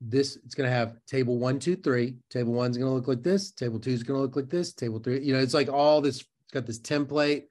[0.00, 2.16] this it's going to have table one two three.
[2.30, 3.50] Table one's going to look like this.
[3.50, 4.72] Table two is going to look like this.
[4.72, 7.44] Table three you know it's like all this it's got this template.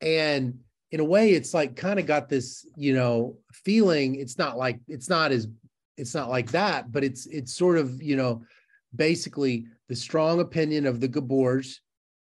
[0.00, 0.58] And
[0.90, 4.16] in a way it's like kind of got this you know feeling.
[4.16, 5.48] It's not like it's not as
[5.96, 8.42] it's not like that but it's it's sort of you know
[8.94, 11.80] basically the strong opinion of the gabors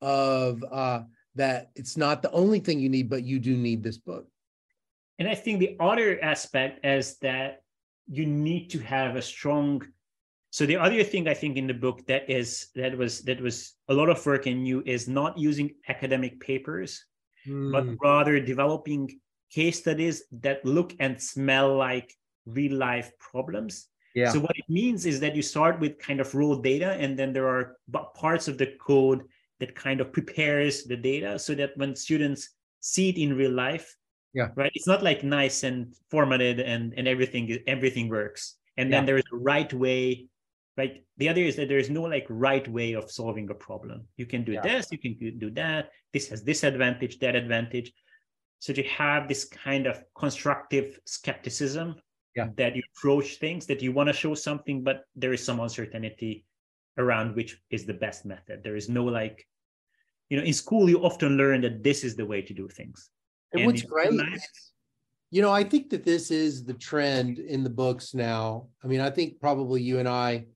[0.01, 1.03] of uh
[1.35, 4.27] that it's not the only thing you need but you do need this book
[5.21, 7.63] and I think the other aspect is that
[8.09, 9.87] you need to have a strong.
[10.49, 13.75] So the other thing I think in the book that is that was that was
[13.89, 17.05] a lot of work in you is not using academic papers,
[17.47, 17.71] mm.
[17.71, 17.95] but hmm.
[18.03, 19.21] rather developing
[19.53, 22.17] case studies that look and smell like
[22.47, 23.89] real life problems.
[24.15, 24.31] Yeah.
[24.31, 27.35] So what it means is that you start with kind of raw data, and then
[27.35, 27.77] there are
[28.17, 29.23] parts of the code
[29.61, 33.95] that kind of prepares the data so that when students see it in real life,
[34.33, 34.49] yeah.
[34.55, 34.73] Right?
[34.75, 38.57] It's not like nice and formatted and and everything everything works.
[38.77, 39.07] And then yeah.
[39.07, 40.27] there's a right way
[40.77, 41.05] right?
[41.19, 44.07] The other is that there's no like right way of solving a problem.
[44.17, 44.63] You can do yeah.
[44.63, 47.93] this you can do that this has this advantage that advantage.
[48.61, 51.97] So to have this kind of constructive skepticism
[52.37, 52.49] yeah.
[52.57, 56.45] that you approach things that you want to show something but there is some uncertainty
[56.99, 58.63] around which is the best method.
[58.63, 59.47] There is no like
[60.29, 63.11] you know in school you often learn that this is the way to do things
[63.53, 64.13] and, what's great,
[65.31, 68.69] you know, I think that this is the trend in the books now.
[68.83, 70.47] I mean, I think probably you and I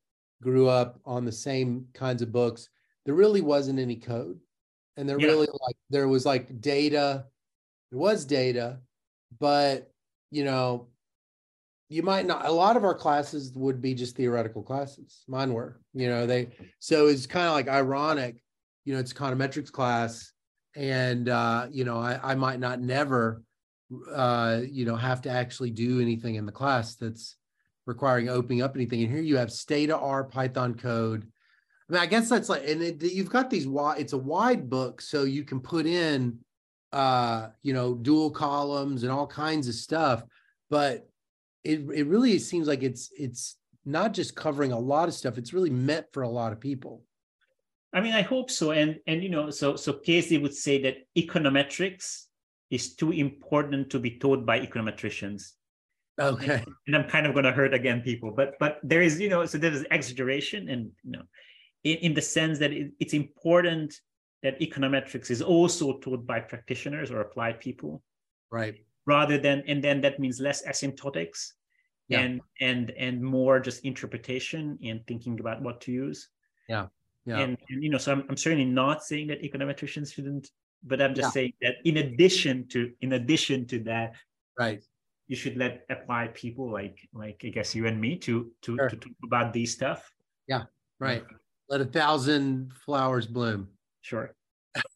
[0.42, 2.68] grew up on the same kinds of books.
[3.04, 4.38] There really wasn't any code.
[4.96, 5.26] and they're Yeah.
[5.26, 7.26] really like there was like data,
[7.90, 8.78] there was data,
[9.40, 9.90] but
[10.30, 10.88] you know,
[11.88, 12.46] you might not.
[12.46, 15.22] A lot of our classes would be just theoretical classes.
[15.28, 16.50] Mine were, you know, they.
[16.78, 18.42] So it's kind of like ironic,
[18.84, 20.32] you know, it's econometrics class,
[20.76, 23.42] and uh, you know, I I might not never,
[24.12, 27.36] uh, you know, have to actually do anything in the class that's
[27.86, 29.02] requiring opening up anything.
[29.02, 31.26] And here you have Stata R Python code.
[31.88, 34.00] I mean, I guess that's like, and it, you've got these wide.
[34.00, 36.38] It's a wide book, so you can put in,
[36.92, 40.24] uh, you know, dual columns and all kinds of stuff.
[40.70, 41.06] But
[41.62, 45.36] it it really seems like it's it's not just covering a lot of stuff.
[45.36, 47.02] It's really meant for a lot of people.
[47.94, 48.72] I mean, I hope so.
[48.72, 52.24] And and you know, so so Kezdi would say that econometrics
[52.70, 55.52] is too important to be taught by econometricians.
[56.20, 56.64] Okay.
[56.86, 59.46] And I'm kind of going to hurt again people, but but there is you know,
[59.46, 61.22] so there is exaggeration, and you know,
[61.84, 63.94] in, in the sense that it, it's important
[64.42, 68.02] that econometrics is also taught by practitioners or applied people,
[68.50, 68.76] Right.
[69.06, 71.52] rather than and then that means less asymptotics.
[72.08, 72.20] Yeah.
[72.20, 76.28] And and and more just interpretation and thinking about what to use.
[76.68, 76.88] Yeah.
[77.26, 80.50] And, and you know, so I'm, I'm certainly not saying that econometricians shouldn't,
[80.82, 81.30] but I'm just Yeah.
[81.30, 84.14] saying that in addition to in addition to that,
[84.58, 84.82] right.
[85.26, 88.88] you should let apply people like like I guess you and me to to, Sure.
[88.90, 90.12] to talk about these stuff.
[90.46, 90.64] Yeah,
[90.98, 91.24] right.
[91.70, 93.68] Let a thousand flowers bloom.
[94.02, 94.34] Sure.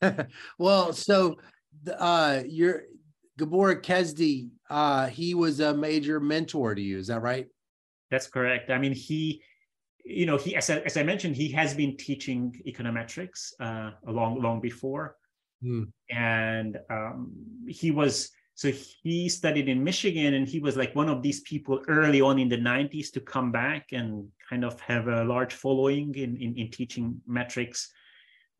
[0.58, 1.36] well, so
[1.98, 2.82] uh your
[3.38, 7.46] Gabor Kezdi, uh, he was a major mentor to you, is that right?
[8.10, 8.68] That's correct.
[8.70, 9.42] I mean, he,
[10.08, 14.40] you know, he as I, as I mentioned, he has been teaching econometrics uh, long
[14.40, 15.16] long before,
[15.60, 15.84] Hmm.
[16.08, 17.32] and um,
[17.66, 18.70] he was so
[19.02, 22.48] he studied in Michigan, and he was like one of these people early on in
[22.48, 26.70] the '90s to come back and kind of have a large following in in, in
[26.70, 27.90] teaching metrics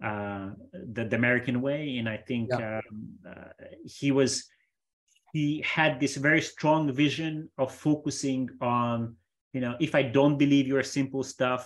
[0.02, 3.52] uh, the, the American way, and I think um, uh,
[3.84, 4.44] he was
[5.32, 9.16] he had this very strong vision of focusing on
[9.58, 11.62] you know if i don't believe your simple stuff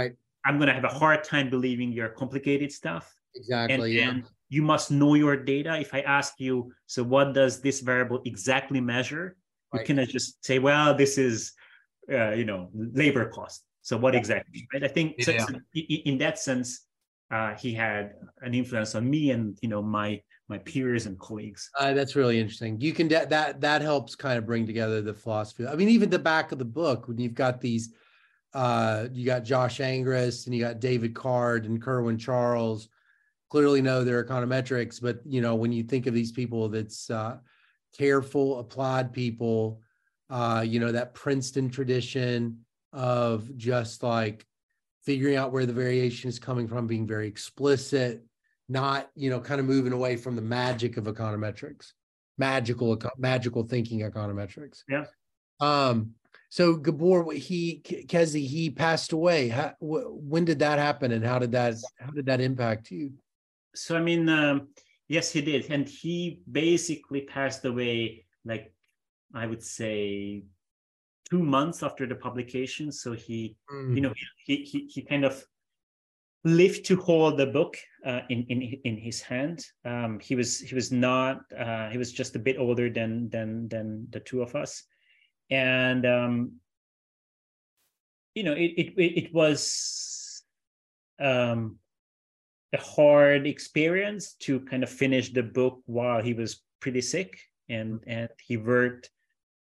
[0.00, 0.12] Right.
[0.46, 3.90] i'm going to have a hard time believing your complicated stuff and, Exactly.
[3.98, 4.08] yeah.
[4.10, 4.16] and
[4.56, 6.54] you must know your data if i ask you
[6.94, 9.24] so what does this variable exactly measure
[9.72, 9.86] you Right.
[9.88, 11.36] cannot just say well this is
[12.16, 12.60] uh, you know
[13.02, 15.46] labor cost so what exactly right i think Yeah.
[15.46, 16.68] so i- in that sense
[17.36, 18.04] uh, he had
[18.46, 20.08] an influence on me and you know my
[20.52, 22.80] my peers and colleagues Uh, that's really interesting.
[22.80, 25.66] You can that that that helps kind of bring together the philosophy.
[25.66, 27.94] I mean, even the back of the book when you've got these,
[28.52, 32.88] uh, you got Josh Angrist and you got David Card and Kerwin Charles.
[33.48, 37.38] Clearly know their econometrics, but you know when you think of these people, that's uh,
[37.96, 39.80] careful, applied people.
[40.28, 42.58] Uh, you know that Princeton tradition
[42.92, 44.46] of just like
[45.02, 48.24] figuring out where the variation is coming from, being very explicit,
[48.68, 51.92] not you know kind of moving away from the magic of econometrics
[52.38, 54.82] magical magical thinking econometrics.
[54.88, 55.04] Yeah.
[55.60, 56.14] um
[56.48, 59.48] so gabor he Kezdi he passed away.
[59.48, 63.12] How, when did that happen and how did that how did that impact you?
[63.74, 64.68] So i mean um,
[65.08, 65.70] yes he did.
[65.70, 68.74] And he basically passed away like
[69.34, 70.42] i would say
[71.30, 72.92] two months after the publication.
[72.92, 74.12] So he you know
[74.46, 75.44] he he, he kind of
[76.44, 79.64] lived to hold the book uh, in in in his hand.
[79.84, 83.68] Um, he was he was not uh, he was just a bit older than than
[83.68, 84.82] than the two of us.
[85.50, 86.52] And um,
[88.34, 90.42] you know it it it was
[91.20, 91.78] um,
[92.72, 97.38] a hard experience to kind of finish the book while he was pretty sick.
[97.68, 99.10] And and he worked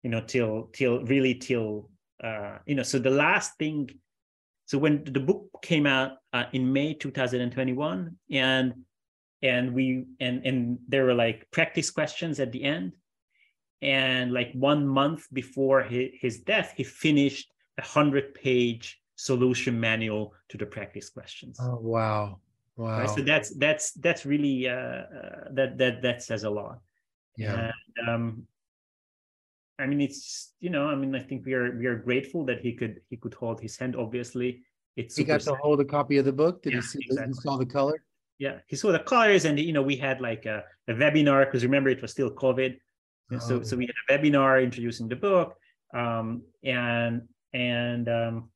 [0.03, 1.89] you know till till really till
[2.23, 3.89] uh you know so the last thing
[4.65, 8.73] so when the book came out uh, in may 2021 and
[9.43, 12.93] and we and and there were like practice questions at the end.
[13.81, 20.33] And like one month before his, his death he finished a hundred page solution manual
[20.49, 21.57] to the practice questions.
[21.59, 22.39] Oh wow.
[22.77, 22.99] Wow.
[22.99, 23.09] Right?
[23.09, 26.79] so that's that's that's really uh, uh that that that says a lot.
[27.37, 27.71] Yeah.
[27.97, 28.47] And, um
[29.79, 32.59] i mean it's you know i mean i think we are we are grateful that
[32.59, 34.61] he could he could hold his hand obviously
[34.95, 36.61] it's he got to hold a copy of the book?
[36.63, 37.33] Did Yeah, he see the, exactly.
[37.33, 38.03] he saw the color?
[38.39, 41.63] Yeah he saw the colors and you know we had like a, a webinar because
[41.63, 42.77] remember it was still covid.
[43.29, 43.79] And so so Oh.
[43.79, 45.55] we had a webinar introducing the book
[45.93, 48.49] um and and um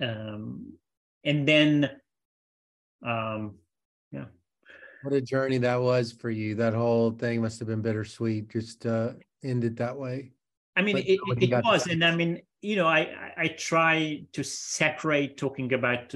[0.00, 0.72] um
[1.24, 1.90] and then
[3.04, 3.56] um
[4.12, 4.26] yeah.
[5.02, 6.54] what a journey that was for you.
[6.54, 9.12] That whole thing must have been bittersweet just uh
[9.42, 10.32] end it that way.
[10.76, 14.24] I mean, But it, it, it was, and I mean, you know, I I- try
[14.32, 16.14] to separate talking about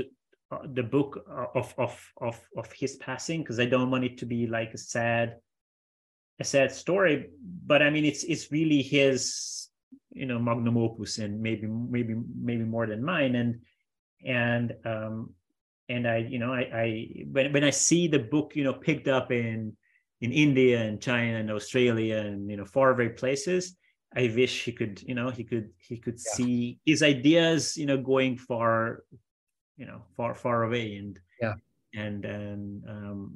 [0.51, 4.27] uh, the book of of of of his passing because I don't want it to
[4.27, 5.37] be like a sad
[6.39, 7.29] a sad story.
[7.67, 9.69] But I mean, it's it's really his
[10.12, 13.61] you know magnum opus and maybe maybe maybe more than mine and
[14.27, 15.35] and um
[15.89, 19.09] and I you know I I when when I see the book you know picked
[19.09, 19.77] up in
[20.21, 23.77] in India and China and Australia and you know far away places
[24.16, 26.32] I wish he could, you know, he could he could yeah.
[26.32, 29.05] see his ideas, you know, going far,
[29.77, 31.55] you know, far far away, and yeah,
[31.95, 33.32] and and um,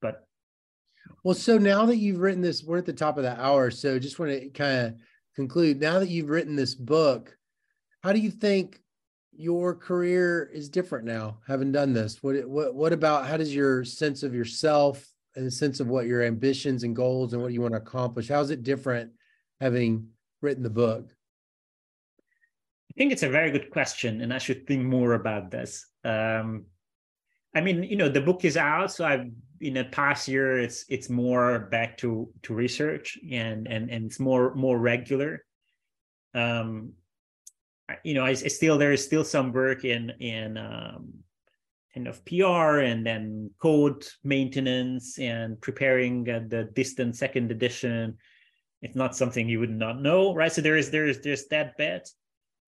[0.00, 0.26] but
[1.22, 3.98] well, so now that you've written this, we're at the top of the hour, so
[3.98, 4.94] just want to kind of
[5.36, 5.80] conclude.
[5.80, 7.36] Now that you've written this book,
[8.02, 8.80] how do you think
[9.36, 12.22] your career is different now, having done this?
[12.24, 16.06] What what what about how does your sense of yourself and the sense of what
[16.06, 19.12] your ambitions and goals and what you want to accomplish, how is it different?
[19.60, 20.08] Having
[20.40, 21.10] written the book?
[22.90, 25.86] I think it's a very good question, and I should think more about this.
[26.04, 26.66] Um,
[27.54, 29.26] I mean, you know, the book is out, so I've
[29.60, 34.20] in the past year, it's it's more back to to research and and and it's
[34.20, 35.44] more more regular.
[36.34, 36.92] Um,
[38.02, 41.14] you know, I, I still there is still some work in in um,
[41.94, 48.18] kind of PR and then code maintenance and preparing uh, the distant second edition
[48.84, 50.52] it's not something you would not know right?
[50.52, 52.08] So there is there is there's that bit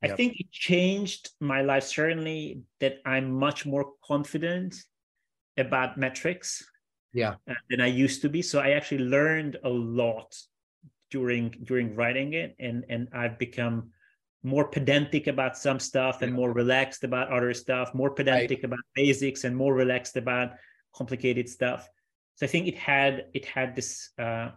[0.02, 0.12] yep.
[0.12, 4.74] i think it changed my life certainly that i'm much more confident
[5.58, 6.64] about metrics
[7.12, 7.34] yeah.
[7.48, 8.42] uh, than i used to be.
[8.42, 10.34] So i actually learned a lot
[11.10, 13.90] during during writing it and and i've become
[14.42, 18.64] more pedantic about some stuff and more relaxed about other stuff more pedantic right.
[18.64, 20.48] about basics and more relaxed about
[20.94, 21.88] complicated stuff.
[22.36, 24.50] So i think it had it had this uh,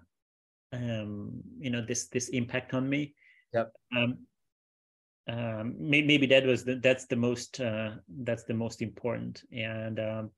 [0.72, 3.14] um, you know this this impact on me.
[3.54, 3.72] Yep.
[3.96, 4.18] Um,
[5.28, 7.92] um, maybe, maybe that was the, that's the most uh,
[8.24, 9.44] that's the most important.
[9.52, 10.32] And um,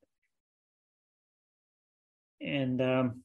[2.42, 3.22] and um,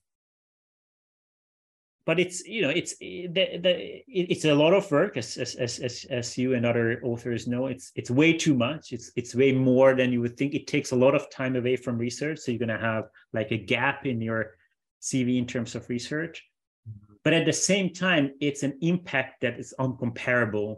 [2.04, 6.06] but it's you know it's the, the it's a lot of work as, as as
[6.08, 7.66] as you and other authors know.
[7.66, 8.92] It's it's way too much.
[8.92, 10.54] It's it's way more than you would think.
[10.54, 12.38] It takes a lot of time away from research.
[12.38, 14.56] So you're going to have like a gap in your
[15.02, 16.42] cv in terms of research
[17.26, 20.76] but at the same time it's an impact that is uncomparable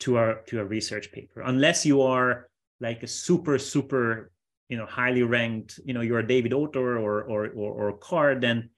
[0.00, 1.42] to our to a research paper.
[1.42, 2.48] Unless you are
[2.80, 4.32] like a super super
[4.70, 8.40] you know highly ranked you know you're a david autor or or or, or card
[8.40, 8.70] then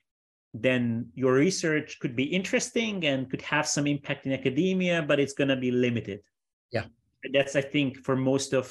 [0.52, 5.34] then your research could be interesting and could have some impact in academia but it's
[5.34, 6.18] going to be limited.
[6.72, 6.86] Yeah.
[7.32, 8.66] That's i think for most of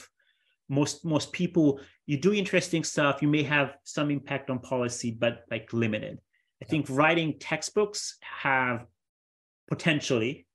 [0.67, 5.45] most most people you do interesting stuff you may have some impact on policy but
[5.49, 6.19] like limited
[6.61, 8.85] I think writing textbooks have
[9.69, 10.45] potentially,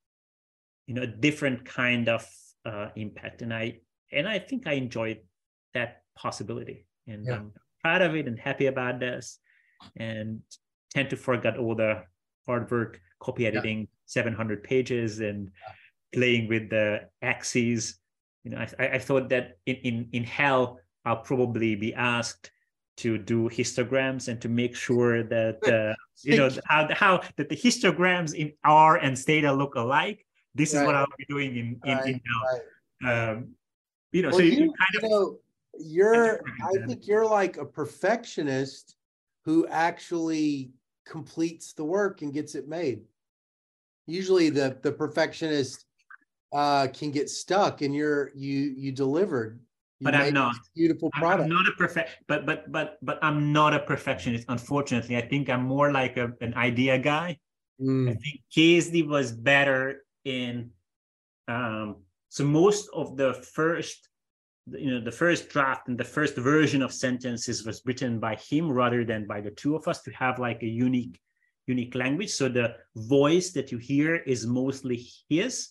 [0.86, 2.26] you know, a different kind of
[2.66, 3.81] uh, impact, and I
[4.12, 5.20] and I think I enjoyed
[5.72, 7.35] that possibility, and yeah.
[7.35, 9.39] I'm proud of it and happy about this,
[9.97, 10.40] and
[10.93, 12.02] tend to forget all the
[12.47, 13.86] hard work, copy editing, yeah.
[14.06, 15.51] 700 pages, and
[16.12, 17.98] playing with the axes.
[18.44, 22.51] You know, I, I thought that in, in in hell I'll probably be asked
[22.97, 27.57] to do histograms and to make sure that uh, you know how, how that the
[27.57, 30.25] histograms in R and Stata look alike.
[30.55, 30.81] This right.
[30.81, 32.07] is what I'll be doing in in, right.
[32.07, 32.21] in
[33.03, 33.31] right.
[33.31, 33.49] Um,
[34.12, 35.39] you know, well, so you, you kind of know,
[35.79, 38.97] you're I think you're like a perfectionist
[39.45, 40.71] who actually
[41.05, 43.03] completes the work and gets it made.
[44.07, 45.85] Usually the the perfectionist
[46.53, 49.59] uh, can get stuck and you're you you delivered
[50.05, 51.44] but I'm not beautiful product.
[51.44, 54.44] I'm not a perfect, but but but but I'm not a perfectionist.
[54.48, 57.39] Unfortunately, I think I'm more like a, an idea guy.
[57.81, 58.10] Mm.
[58.10, 60.70] I think Kezdi was better in.
[61.48, 61.97] Um,
[62.28, 64.09] so most of the first,
[64.66, 68.70] you know, the first draft and the first version of sentences was written by him
[68.70, 71.20] rather than by the two of us to have like a unique,
[71.66, 72.31] unique language.
[72.31, 75.70] So the voice that you hear is mostly his.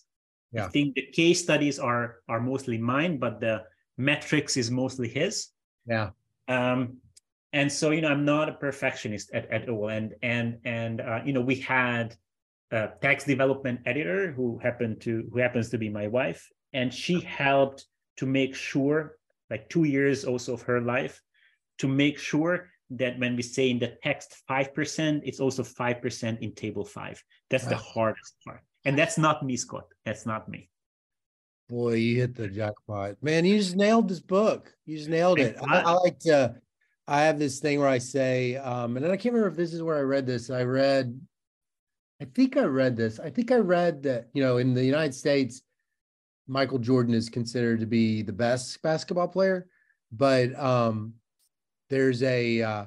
[0.52, 0.66] Yeah.
[0.66, 3.64] I think the case studies are are mostly mine, but the
[3.96, 5.48] metrics is mostly his.
[5.86, 6.10] Yeah.
[6.48, 6.98] Um,
[7.52, 9.88] and so you know, I'm not a perfectionist at, at all.
[9.88, 12.16] And and and uh, you know, we had
[12.70, 17.20] a text development editor who happened to who happens to be my wife, and she
[17.20, 19.16] helped to make sure,
[19.50, 21.20] like two years also of her life,
[21.78, 26.54] to make sure that when we say in the text 5%, it's also 5% in
[26.54, 27.22] table five.
[27.50, 28.60] That's the hardest part.
[28.84, 29.86] And that's not me, Scott.
[30.04, 30.68] That's not me.
[31.68, 33.44] Boy, you hit the jackpot, man!
[33.44, 34.74] You just nailed this book.
[34.84, 35.56] You just nailed it.
[35.66, 36.56] I, I like to.
[37.08, 39.82] I have this thing where I say, um, and I can't remember if this is
[39.82, 40.50] where I read this.
[40.50, 41.18] I read,
[42.20, 43.18] I think I read this.
[43.18, 45.62] I think I read that you know in the United States,
[46.46, 49.66] Michael Jordan is considered to be the best basketball player,
[50.12, 51.14] but um,
[51.88, 52.84] there's a uh,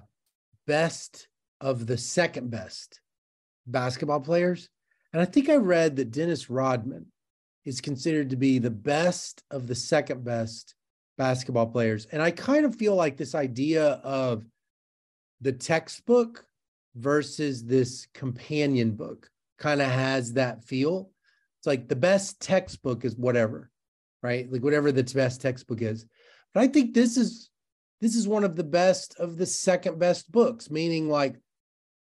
[0.68, 1.28] best
[1.62, 3.02] of the second best
[3.66, 4.70] basketball players.
[5.14, 7.08] And I think I read that Dennis Rodman
[7.68, 10.74] is considered to be the best of the second best
[11.18, 12.08] basketball players.
[12.14, 14.46] And I kind of feel like this idea of
[15.42, 16.46] the textbook
[16.96, 19.30] versus this companion book
[19.60, 21.12] kind of has that feel.
[21.60, 23.70] It's like the best textbook is whatever,
[24.24, 24.50] right?
[24.50, 26.06] Like whatever the best textbook is.
[26.54, 27.50] But I think this is
[28.00, 31.36] this is one of the best of the second best books, meaning like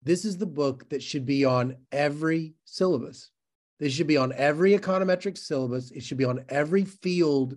[0.02, 3.30] this is the book that should be on every syllabus.
[3.78, 5.90] This should be on every econometric syllabus.
[5.90, 7.56] It should be on every field,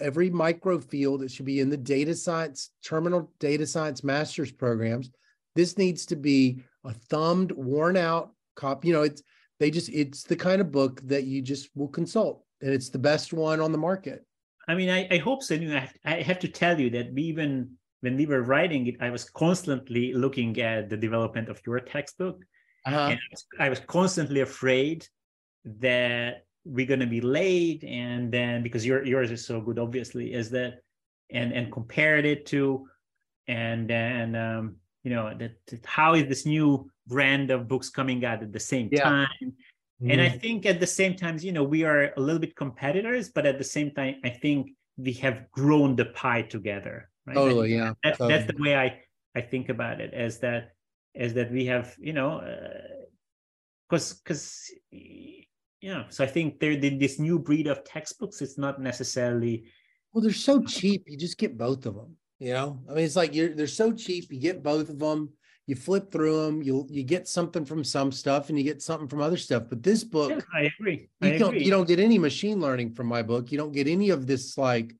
[0.00, 1.22] every micro field.
[1.22, 5.10] It should be in the data science, terminal data science master's programs.
[5.56, 8.88] This needs to be a thumbed, worn out copy.
[8.88, 9.22] You know, it's
[9.58, 12.98] they just it's the kind of book that you just will consult, and it's the
[12.98, 14.24] best one on the market.
[14.68, 15.56] I mean, I, I hope so.
[16.04, 17.70] I have to tell you that we even
[18.00, 22.44] when we were writing it, I was constantly looking at the development of your textbook.
[22.84, 23.08] Uh-huh.
[23.10, 25.08] And I was, I was constantly afraid
[25.66, 27.84] that we're going to be late.
[27.84, 30.80] And then because your, yours is so good, obviously, is that,
[31.30, 32.88] and, and compared it to,
[33.48, 38.24] and then, um, you know, that, that how is this new brand of books coming
[38.24, 39.02] out at the same yeah.
[39.02, 39.28] time?
[39.42, 40.10] Mm-hmm.
[40.10, 40.38] And I mm-hmm.
[40.38, 43.58] think at the same time, you know, we are a little bit competitors, but at
[43.58, 47.08] the same time, I think we have grown the pie together.
[47.26, 47.34] Right?
[47.34, 47.92] Totally, yeah.
[48.02, 48.38] That's totally.
[48.38, 49.00] that's the way I
[49.34, 50.14] I think about it.
[50.14, 50.72] As that
[51.14, 52.40] as that we have, you know,
[53.88, 54.70] because uh, because
[55.90, 58.42] know, so I think there this new breed of textbooks.
[58.42, 59.64] It's not necessarily.
[60.12, 61.04] Well, they're so cheap.
[61.06, 62.16] You just get both of them.
[62.38, 64.30] You know, I mean, it's like you're they're so cheap.
[64.30, 65.30] You get both of them
[65.66, 69.08] you flip through them you you get something from some stuff and you get something
[69.08, 71.64] from other stuff but this book yeah, i agree I you don't agree.
[71.64, 74.56] you don't get any machine learning from my book you don't get any of this
[74.56, 74.94] like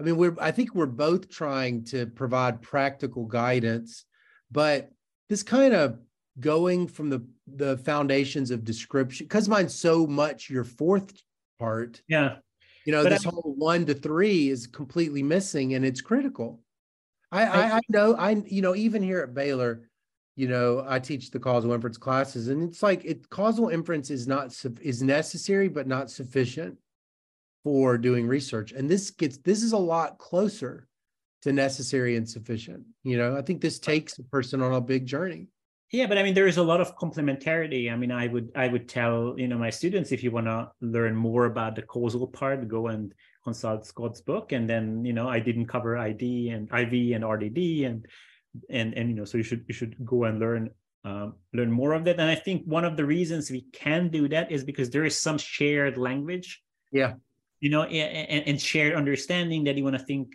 [0.00, 4.04] i mean we're i think we're both trying to provide practical guidance
[4.50, 4.90] but
[5.28, 5.98] this kind of
[6.40, 11.12] going from the the foundations of description because mine's so much your fourth
[11.58, 12.02] part.
[12.08, 12.36] Yeah.
[12.84, 16.60] You know but this I, whole one to three is completely missing and it's critical.
[17.32, 19.88] I, I, I know I you know even here at Baylor,
[20.36, 24.28] you know i teach the causal inference classes and it's like it causal inference is
[24.28, 26.76] not is necessary but not sufficient
[27.64, 28.70] for doing research.
[28.70, 30.86] And this gets this is a lot closer
[31.42, 32.84] to necessary and sufficient.
[33.02, 35.48] You know i think this takes a person on a big journey
[35.92, 37.92] yeah but i mean there is a lot of complementarity.
[37.92, 40.70] I mean i would i would tell you know my students if you want to
[40.80, 43.12] learn more about the causal part go and
[43.46, 44.52] consult scott's book.
[44.52, 48.06] And then you know i didn't cover id and iv and rdd and
[48.70, 50.70] and and you know so you should you should go and learn
[51.04, 52.18] um, learn more of that.
[52.18, 55.20] And i think one of the reasons we can do that is because there is
[55.26, 56.62] some shared language.
[56.90, 57.14] Yeah.
[57.60, 60.26] You know and, and shared understanding that you want to think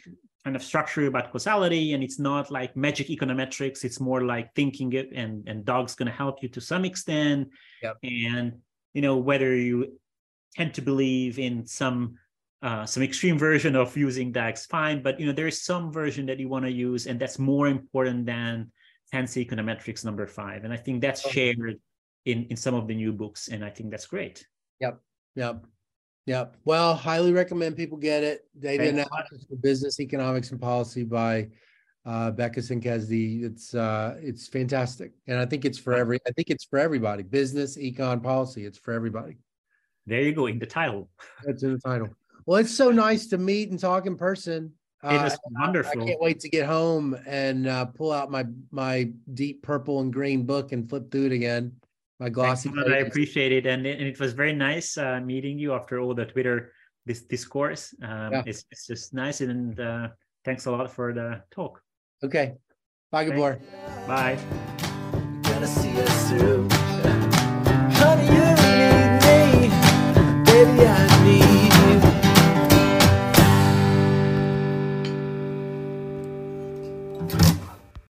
[0.44, 4.92] kind of structure about causality and it's not like magic econometrics it's more like thinking
[4.94, 7.48] it and and DAGs going to help you to some extent
[7.84, 7.98] yep.
[8.04, 8.54] and
[8.94, 10.00] you know whether you
[10.56, 12.16] tend to believe in some
[12.62, 15.02] uh, some extreme version of using DAGs, fine.
[15.02, 17.68] But you know, there is some version that you want to use, and that's more
[17.68, 18.72] important than
[19.12, 20.64] fancy econometrics number five.
[20.64, 21.80] And I think that's shared
[22.26, 24.46] in in some of the new books, and I think that's great.
[24.80, 25.00] Yep.
[25.36, 25.66] Yep.
[26.28, 26.58] Yep.
[26.66, 28.46] Well, highly recommend people get it.
[28.60, 31.50] Data Thanks analysis for business, economics, and policy by
[32.06, 33.44] uh, Bekes and Kezdi.
[33.44, 36.20] It's uh, it's fantastic, and I think it's for every.
[36.28, 37.24] I think it's for everybody.
[37.24, 38.66] Business, econ, policy.
[38.66, 39.38] It's for everybody.
[40.06, 41.10] There you go in the title.
[41.44, 42.10] That's in the title.
[42.46, 44.74] Well, it's so nice to meet and talk in person.
[45.04, 46.04] It was uh, wonderful.
[46.04, 50.14] I, can't wait to get home and uh, pull out my my deep purple and
[50.14, 51.72] green book and flip through it again
[52.22, 52.70] my glossy.
[52.70, 56.14] Thanks, I appreciate it, and and it was very nice uh, meeting you after all
[56.14, 56.72] the Twitter
[57.06, 57.96] this discourse.
[58.04, 58.44] Um, yeah.
[58.46, 60.10] it's, it's just nice, and uh,
[60.46, 61.82] thanks a lot for the talk.
[62.24, 62.54] Okay,
[63.12, 63.60] bye, Gabor.
[64.08, 64.38] Bye.
[65.42, 66.70] Gonna see us through.
[68.00, 71.61] Honey, you need me, baby, I need.